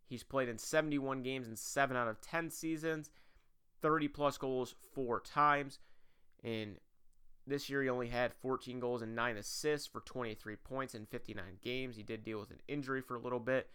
He's 0.05 0.23
played 0.23 0.49
in 0.49 0.57
71 0.57 1.21
games 1.21 1.47
in 1.47 1.55
7 1.55 1.95
out 1.95 2.07
of 2.07 2.21
10 2.21 2.49
seasons, 2.49 3.09
30 3.81 4.07
plus 4.07 4.37
goals 4.37 4.75
four 4.93 5.19
times. 5.19 5.79
In 6.43 6.77
this 7.45 7.69
year, 7.69 7.83
he 7.83 7.89
only 7.89 8.07
had 8.07 8.33
14 8.33 8.79
goals 8.79 9.01
and 9.01 9.15
9 9.15 9.37
assists 9.37 9.87
for 9.87 10.01
23 10.01 10.55
points 10.57 10.95
in 10.95 11.05
59 11.05 11.43
games. 11.61 11.95
He 11.95 12.03
did 12.03 12.23
deal 12.23 12.39
with 12.39 12.51
an 12.51 12.61
injury 12.67 13.01
for 13.01 13.15
a 13.15 13.21
little 13.21 13.39
bit. 13.39 13.69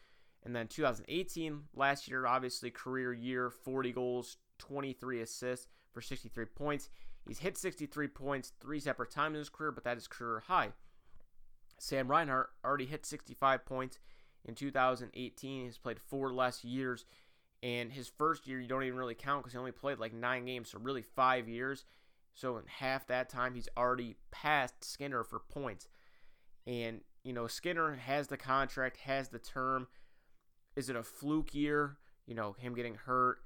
And 0.44 0.56
then 0.56 0.66
2018, 0.66 1.62
last 1.74 2.08
year, 2.08 2.26
obviously 2.26 2.70
career 2.70 3.12
year, 3.12 3.50
40 3.50 3.92
goals, 3.92 4.38
23 4.58 5.20
assists 5.20 5.68
for 5.92 6.00
63 6.00 6.46
points. 6.46 6.90
He's 7.26 7.38
hit 7.38 7.56
63 7.56 8.08
points 8.08 8.52
three 8.60 8.80
separate 8.80 9.10
times 9.10 9.34
in 9.34 9.38
his 9.38 9.48
career, 9.48 9.72
but 9.72 9.84
that 9.84 9.96
is 9.96 10.08
career 10.08 10.42
high. 10.46 10.70
Sam 11.78 12.08
Reinhart 12.08 12.50
already 12.64 12.86
hit 12.86 13.06
65 13.06 13.64
points 13.64 13.98
in 14.44 14.54
2018. 14.54 15.64
He's 15.64 15.78
played 15.78 16.00
four 16.00 16.32
less 16.32 16.64
years. 16.64 17.04
And 17.62 17.92
his 17.92 18.08
first 18.08 18.46
year, 18.46 18.60
you 18.60 18.66
don't 18.66 18.82
even 18.82 18.98
really 18.98 19.14
count 19.14 19.42
because 19.42 19.52
he 19.52 19.58
only 19.58 19.72
played 19.72 19.98
like 19.98 20.12
nine 20.12 20.44
games, 20.44 20.70
so 20.70 20.78
really 20.80 21.02
five 21.02 21.48
years. 21.48 21.84
So 22.34 22.56
in 22.56 22.64
half 22.66 23.06
that 23.06 23.28
time, 23.28 23.54
he's 23.54 23.68
already 23.76 24.16
passed 24.30 24.84
Skinner 24.84 25.22
for 25.22 25.38
points. 25.38 25.86
And, 26.66 27.02
you 27.22 27.32
know, 27.32 27.46
Skinner 27.46 27.94
has 27.94 28.28
the 28.28 28.36
contract, 28.36 28.96
has 28.98 29.28
the 29.28 29.38
term. 29.38 29.86
Is 30.74 30.88
it 30.88 30.96
a 30.96 31.02
fluke 31.02 31.54
year? 31.54 31.98
You 32.26 32.34
know, 32.34 32.54
him 32.58 32.74
getting 32.74 32.94
hurt. 32.94 33.38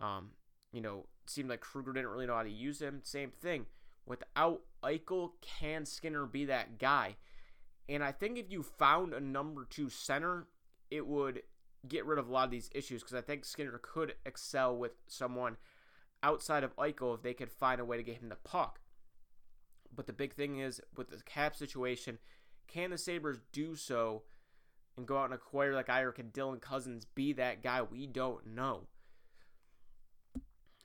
Um, 0.00 0.30
you 0.72 0.80
know, 0.80 1.06
seemed 1.30 1.48
like 1.48 1.60
Krueger 1.60 1.92
didn't 1.92 2.10
really 2.10 2.26
know 2.26 2.36
how 2.36 2.42
to 2.42 2.50
use 2.50 2.80
him. 2.80 3.00
Same 3.02 3.30
thing. 3.30 3.66
Without 4.06 4.62
Eichel, 4.82 5.32
can 5.40 5.84
Skinner 5.84 6.26
be 6.26 6.46
that 6.46 6.78
guy? 6.78 7.16
And 7.88 8.02
I 8.02 8.12
think 8.12 8.38
if 8.38 8.50
you 8.50 8.62
found 8.62 9.12
a 9.12 9.20
number 9.20 9.66
two 9.68 9.88
center, 9.88 10.46
it 10.90 11.06
would 11.06 11.42
get 11.86 12.06
rid 12.06 12.18
of 12.18 12.28
a 12.28 12.32
lot 12.32 12.44
of 12.44 12.50
these 12.50 12.70
issues 12.74 13.02
because 13.02 13.14
I 13.14 13.20
think 13.20 13.44
Skinner 13.44 13.78
could 13.80 14.14
excel 14.26 14.76
with 14.76 14.92
someone 15.06 15.56
outside 16.22 16.64
of 16.64 16.76
Eichel 16.76 17.14
if 17.14 17.22
they 17.22 17.34
could 17.34 17.50
find 17.50 17.80
a 17.80 17.84
way 17.84 17.96
to 17.96 18.02
get 18.02 18.16
him 18.16 18.28
the 18.28 18.36
puck. 18.36 18.80
But 19.94 20.06
the 20.06 20.12
big 20.12 20.34
thing 20.34 20.58
is 20.58 20.80
with 20.96 21.10
the 21.10 21.22
cap 21.22 21.56
situation, 21.56 22.18
can 22.66 22.90
the 22.90 22.98
Sabres 22.98 23.40
do 23.52 23.74
so 23.74 24.22
and 24.96 25.06
go 25.06 25.18
out 25.18 25.26
and 25.26 25.34
acquire 25.34 25.74
like 25.74 25.88
or 25.88 26.12
can 26.12 26.30
Dylan 26.30 26.60
Cozens, 26.60 27.04
be 27.04 27.32
that 27.34 27.62
guy? 27.62 27.82
We 27.82 28.06
don't 28.06 28.46
know. 28.46 28.88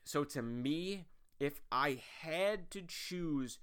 So 0.03 0.23
to 0.25 0.41
me, 0.41 1.05
if 1.39 1.61
I 1.71 1.99
had 2.21 2.69
to 2.71 2.81
choose 2.81 3.59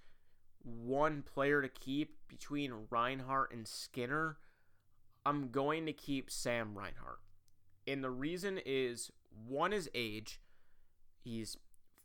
one 0.62 1.22
player 1.22 1.62
to 1.62 1.68
keep 1.68 2.16
between 2.28 2.86
Reinhart 2.90 3.52
and 3.52 3.66
Skinner, 3.66 4.38
I'm 5.24 5.50
going 5.50 5.86
to 5.86 5.92
keep 5.92 6.30
Sam 6.30 6.76
Reinhart. 6.76 7.20
And 7.86 8.02
the 8.02 8.10
reason 8.10 8.60
is 8.64 9.10
one 9.46 9.72
is 9.72 9.90
age. 9.94 10.40
He's 11.22 11.56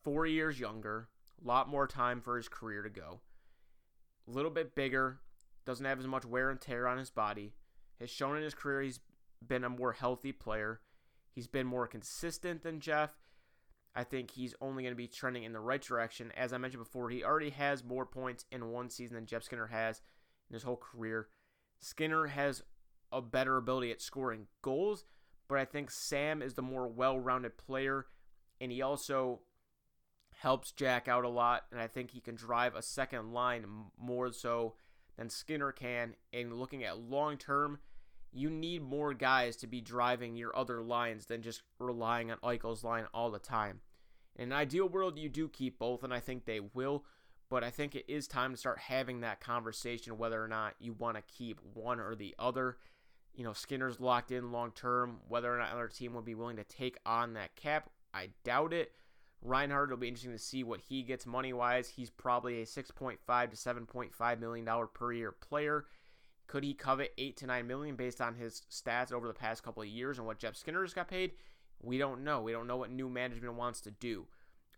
four 0.04 0.26
years 0.26 0.60
younger, 0.60 1.10
a 1.44 1.48
lot 1.48 1.70
more 1.70 1.88
time 1.88 2.22
for 2.22 2.38
his 2.38 2.48
career 2.48 2.84
to 2.84 2.90
go. 2.90 3.22
A 4.28 4.32
little 4.32 4.52
bit 4.52 4.76
bigger, 4.76 5.20
doesn't 5.66 5.86
have 5.86 6.00
as 6.00 6.08
much 6.08 6.26
wear 6.26 6.50
and 6.50 6.60
tear 6.60 6.88
on 6.88 6.98
his 6.98 7.10
body. 7.10 7.54
Has 8.00 8.10
shown 8.10 8.38
in 8.38 8.44
his 8.44 8.54
career 8.54 8.82
he's 8.82 9.00
been 9.46 9.64
a 9.64 9.70
more 9.70 9.94
healthy 9.94 10.32
player. 10.32 10.82
He's 11.32 11.48
been 11.48 11.68
more 11.68 11.88
consistent 11.88 12.64
than 12.64 12.80
Jeff. 12.80 13.12
I 13.96 14.04
think 14.04 14.32
he's 14.32 14.54
only 14.60 14.84
going 14.84 14.92
to 14.92 14.98
be 14.98 15.08
trending 15.08 15.44
in 15.44 15.54
the 15.54 15.60
right 15.60 15.82
direction. 15.82 16.32
As 16.36 16.52
I 16.52 16.58
mentioned 16.58 16.84
before, 16.84 17.10
he 17.10 17.24
already 17.24 17.52
has 17.52 17.84
more 17.84 18.06
points 18.06 18.46
in 18.52 18.72
one 18.72 18.90
season 18.90 19.16
than 19.16 19.26
Jeff 19.26 19.44
Skinner 19.44 19.68
has 19.68 20.02
in 20.50 20.54
his 20.54 20.64
whole 20.64 20.78
career. 20.78 21.30
Skinner 21.80 22.28
has 22.28 22.64
a 23.12 23.22
better 23.22 23.56
ability 23.56 23.92
at 23.92 24.02
scoring 24.02 24.48
goals, 24.62 25.06
but 25.48 25.58
I 25.58 25.66
think 25.66 25.92
Sam 25.92 26.42
is 26.42 26.56
the 26.56 26.62
more 26.62 26.88
well 26.88 27.18
rounded 27.18 27.58
player, 27.58 28.08
and 28.60 28.72
he 28.72 28.82
also 28.82 29.42
helps 30.40 30.72
Jack 30.72 31.08
out 31.08 31.24
a 31.24 31.30
lot, 31.30 31.64
and 31.72 31.80
I 31.80 31.88
think 31.88 32.12
he 32.12 32.20
can 32.20 32.36
drive 32.36 32.76
a 32.76 32.82
second 32.82 33.32
line 33.32 33.66
more 33.98 34.32
so 34.34 34.76
than 35.18 35.30
Skinner 35.30 35.72
can. 35.72 36.16
And 36.34 36.54
looking 36.54 36.84
at 36.84 37.00
long 37.00 37.38
term, 37.38 37.80
you 38.36 38.50
need 38.50 38.84
more 38.84 39.14
guys 39.14 39.56
to 39.56 39.68
be 39.68 39.80
driving 39.80 40.36
your 40.36 40.56
other 40.58 40.82
lines 40.82 41.26
than 41.26 41.42
just 41.42 41.64
relying 41.80 42.30
on 42.30 42.38
Eichel's 42.40 42.84
line 42.84 43.06
all 43.14 43.32
the 43.32 43.40
time. 43.40 43.80
In 44.36 44.52
an 44.52 44.58
ideal 44.58 44.90
world, 44.90 45.18
you 45.18 45.30
do 45.30 45.48
keep 45.48 45.80
both, 45.80 46.04
and 46.04 46.14
I 46.14 46.20
think 46.20 46.44
they 46.44 46.60
will. 46.60 47.06
But 47.50 47.64
I 47.64 47.70
think 47.70 47.96
it 47.96 48.06
is 48.10 48.28
time 48.28 48.52
to 48.52 48.58
start 48.58 48.80
having 48.80 49.22
that 49.22 49.40
conversation 49.40 50.18
whether 50.18 50.44
or 50.44 50.50
not 50.50 50.74
you 50.80 50.94
want 50.94 51.16
to 51.16 51.24
keep 51.24 51.62
one 51.74 52.00
or 52.00 52.14
the 52.14 52.36
other. 52.38 52.78
You 53.34 53.46
know, 53.46 53.54
Skinner's 53.54 54.02
locked 54.02 54.32
in 54.32 54.52
long 54.52 54.72
term. 54.72 55.22
Whether 55.30 55.54
or 55.54 55.58
not 55.58 55.70
another 55.70 55.88
team 55.88 56.14
would 56.16 56.26
be 56.26 56.36
willing 56.36 56.58
to 56.58 56.64
take 56.66 56.98
on 57.06 57.34
that 57.34 57.56
cap, 57.56 57.90
I 58.14 58.30
doubt 58.44 58.74
it. 58.74 58.92
Reinhart, 59.42 59.90
it'll 59.90 59.98
be 59.98 60.08
interesting 60.08 60.32
to 60.32 60.40
see 60.40 60.64
what 60.64 60.82
he 60.82 61.04
gets 61.04 61.26
money 61.26 61.54
wise. 61.54 61.88
He's 61.88 62.10
probably 62.10 62.62
a 62.62 62.66
6.5 62.66 63.18
to 63.52 63.56
7.5 63.56 64.40
million 64.40 64.66
dollar 64.66 64.88
per 64.88 65.14
year 65.14 65.32
player. 65.32 65.86
Could 66.48 66.64
he 66.64 66.74
covet 66.74 67.14
eight 67.18 67.38
to 67.38 67.48
nine 67.48 67.68
million 67.68 67.96
based 67.96 68.22
on 68.22 68.36
his 68.36 68.62
stats 68.70 69.12
over 69.12 69.28
the 69.28 69.34
past 69.34 69.64
couple 69.64 69.82
of 69.82 69.90
years 69.90 70.18
and 70.18 70.28
what 70.28 70.40
Jeff 70.40 70.56
Skinner 70.56 70.82
has 70.82 70.94
got 70.94 71.08
paid? 71.08 71.32
We 71.82 71.98
don't 71.98 72.24
know. 72.24 72.42
We 72.42 72.52
don't 72.52 72.68
know 72.68 72.78
what 72.78 72.92
new 72.92 73.10
management 73.10 73.56
wants 73.56 73.82
to 73.82 73.92
do. 73.92 74.28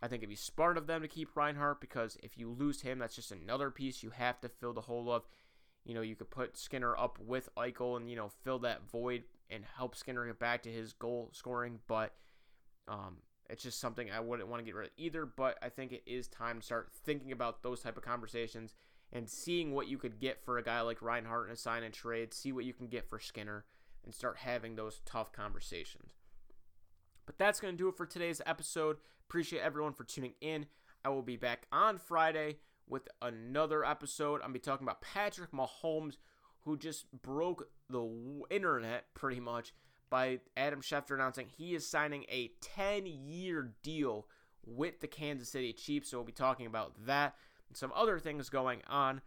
I 0.00 0.08
think 0.08 0.20
it'd 0.20 0.30
be 0.30 0.36
smart 0.36 0.78
of 0.78 0.86
them 0.86 1.02
to 1.02 1.08
keep 1.08 1.36
Reinhart 1.36 1.80
because 1.80 2.16
if 2.22 2.38
you 2.38 2.50
lose 2.50 2.82
him, 2.82 2.98
that's 2.98 3.16
just 3.16 3.32
another 3.32 3.70
piece 3.70 4.02
you 4.02 4.10
have 4.10 4.40
to 4.40 4.48
fill 4.48 4.72
the 4.72 4.82
hole 4.82 5.12
of. 5.12 5.24
You 5.84 5.94
know, 5.94 6.02
you 6.02 6.14
could 6.16 6.30
put 6.30 6.56
Skinner 6.56 6.96
up 6.96 7.18
with 7.18 7.48
Eichel 7.56 7.96
and, 7.96 8.10
you 8.10 8.16
know, 8.16 8.30
fill 8.44 8.58
that 8.60 8.88
void 8.90 9.24
and 9.50 9.64
help 9.76 9.96
Skinner 9.96 10.26
get 10.26 10.38
back 10.38 10.62
to 10.62 10.70
his 10.70 10.92
goal 10.92 11.30
scoring, 11.32 11.80
but 11.88 12.14
um, 12.86 13.16
it's 13.48 13.62
just 13.62 13.80
something 13.80 14.10
I 14.10 14.20
wouldn't 14.20 14.48
want 14.48 14.60
to 14.60 14.64
get 14.64 14.74
rid 14.74 14.86
of 14.86 14.92
either. 14.96 15.24
But 15.24 15.58
I 15.62 15.68
think 15.68 15.92
it 15.92 16.02
is 16.06 16.28
time 16.28 16.60
to 16.60 16.66
start 16.66 16.90
thinking 17.04 17.32
about 17.32 17.62
those 17.62 17.80
type 17.80 17.96
of 17.96 18.02
conversations 18.02 18.74
and 19.12 19.28
seeing 19.28 19.72
what 19.72 19.88
you 19.88 19.98
could 19.98 20.20
get 20.20 20.44
for 20.44 20.58
a 20.58 20.62
guy 20.62 20.80
like 20.80 21.02
Reinhart 21.02 21.46
in 21.46 21.52
a 21.52 21.56
sign 21.56 21.82
and 21.82 21.94
trade, 21.94 22.34
see 22.34 22.52
what 22.52 22.64
you 22.64 22.72
can 22.72 22.88
get 22.88 23.08
for 23.08 23.18
Skinner, 23.18 23.64
and 24.04 24.14
start 24.14 24.38
having 24.38 24.76
those 24.76 25.00
tough 25.04 25.32
conversations. 25.32 26.12
But 27.26 27.38
that's 27.38 27.60
going 27.60 27.74
to 27.74 27.78
do 27.78 27.88
it 27.88 27.96
for 27.96 28.06
today's 28.06 28.40
episode. 28.46 28.96
Appreciate 29.28 29.60
everyone 29.60 29.92
for 29.92 30.04
tuning 30.04 30.34
in. 30.40 30.66
I 31.04 31.10
will 31.10 31.22
be 31.22 31.36
back 31.36 31.66
on 31.70 31.98
Friday 31.98 32.56
with 32.88 33.08
another 33.20 33.84
episode. 33.84 34.42
To 34.42 34.48
be 34.48 34.58
talking 34.58 34.86
about 34.86 35.02
Patrick 35.02 35.52
Mahomes, 35.52 36.16
who 36.64 36.76
just 36.76 37.06
broke 37.22 37.68
the 37.90 38.44
internet 38.50 39.14
pretty 39.14 39.40
much 39.40 39.74
by 40.10 40.40
Adam 40.56 40.80
Schefter 40.80 41.14
announcing 41.14 41.46
he 41.56 41.74
is 41.74 41.86
signing 41.86 42.24
a 42.30 42.50
10 42.62 43.06
year 43.06 43.74
deal 43.82 44.26
with 44.64 45.00
the 45.00 45.06
Kansas 45.06 45.50
City 45.50 45.72
Chiefs. 45.72 46.10
So 46.10 46.18
we'll 46.18 46.24
be 46.24 46.32
talking 46.32 46.66
about 46.66 46.94
that. 47.06 47.34
And 47.68 47.76
some 47.76 47.92
other 47.94 48.18
things 48.18 48.48
going 48.48 48.82
on. 48.88 49.20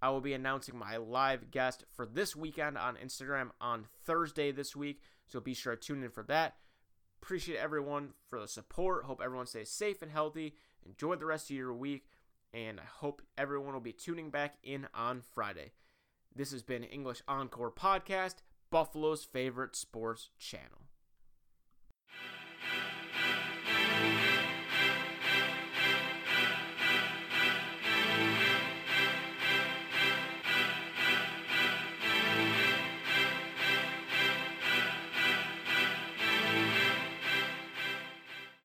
I 0.00 0.10
will 0.10 0.20
be 0.20 0.34
announcing 0.34 0.76
my 0.76 0.96
live 0.96 1.50
guest 1.50 1.84
for 1.92 2.06
this 2.06 2.34
weekend 2.34 2.76
on 2.76 2.96
Instagram 2.96 3.50
on 3.60 3.86
Thursday 4.04 4.50
this 4.50 4.74
week, 4.74 5.00
so 5.28 5.38
be 5.38 5.54
sure 5.54 5.76
to 5.76 5.80
tune 5.80 6.02
in 6.02 6.10
for 6.10 6.24
that. 6.24 6.56
Appreciate 7.22 7.58
everyone 7.58 8.14
for 8.28 8.40
the 8.40 8.48
support. 8.48 9.04
Hope 9.04 9.20
everyone 9.24 9.46
stays 9.46 9.70
safe 9.70 10.02
and 10.02 10.10
healthy. 10.10 10.56
Enjoy 10.84 11.14
the 11.14 11.26
rest 11.26 11.50
of 11.50 11.56
your 11.56 11.72
week, 11.72 12.06
and 12.52 12.80
I 12.80 12.84
hope 12.84 13.22
everyone 13.38 13.74
will 13.74 13.80
be 13.80 13.92
tuning 13.92 14.30
back 14.30 14.56
in 14.64 14.88
on 14.92 15.22
Friday. 15.22 15.70
This 16.34 16.50
has 16.50 16.64
been 16.64 16.82
English 16.82 17.22
Encore 17.28 17.70
Podcast, 17.70 18.36
Buffalo's 18.70 19.22
favorite 19.22 19.76
sports 19.76 20.30
channel. 20.38 20.88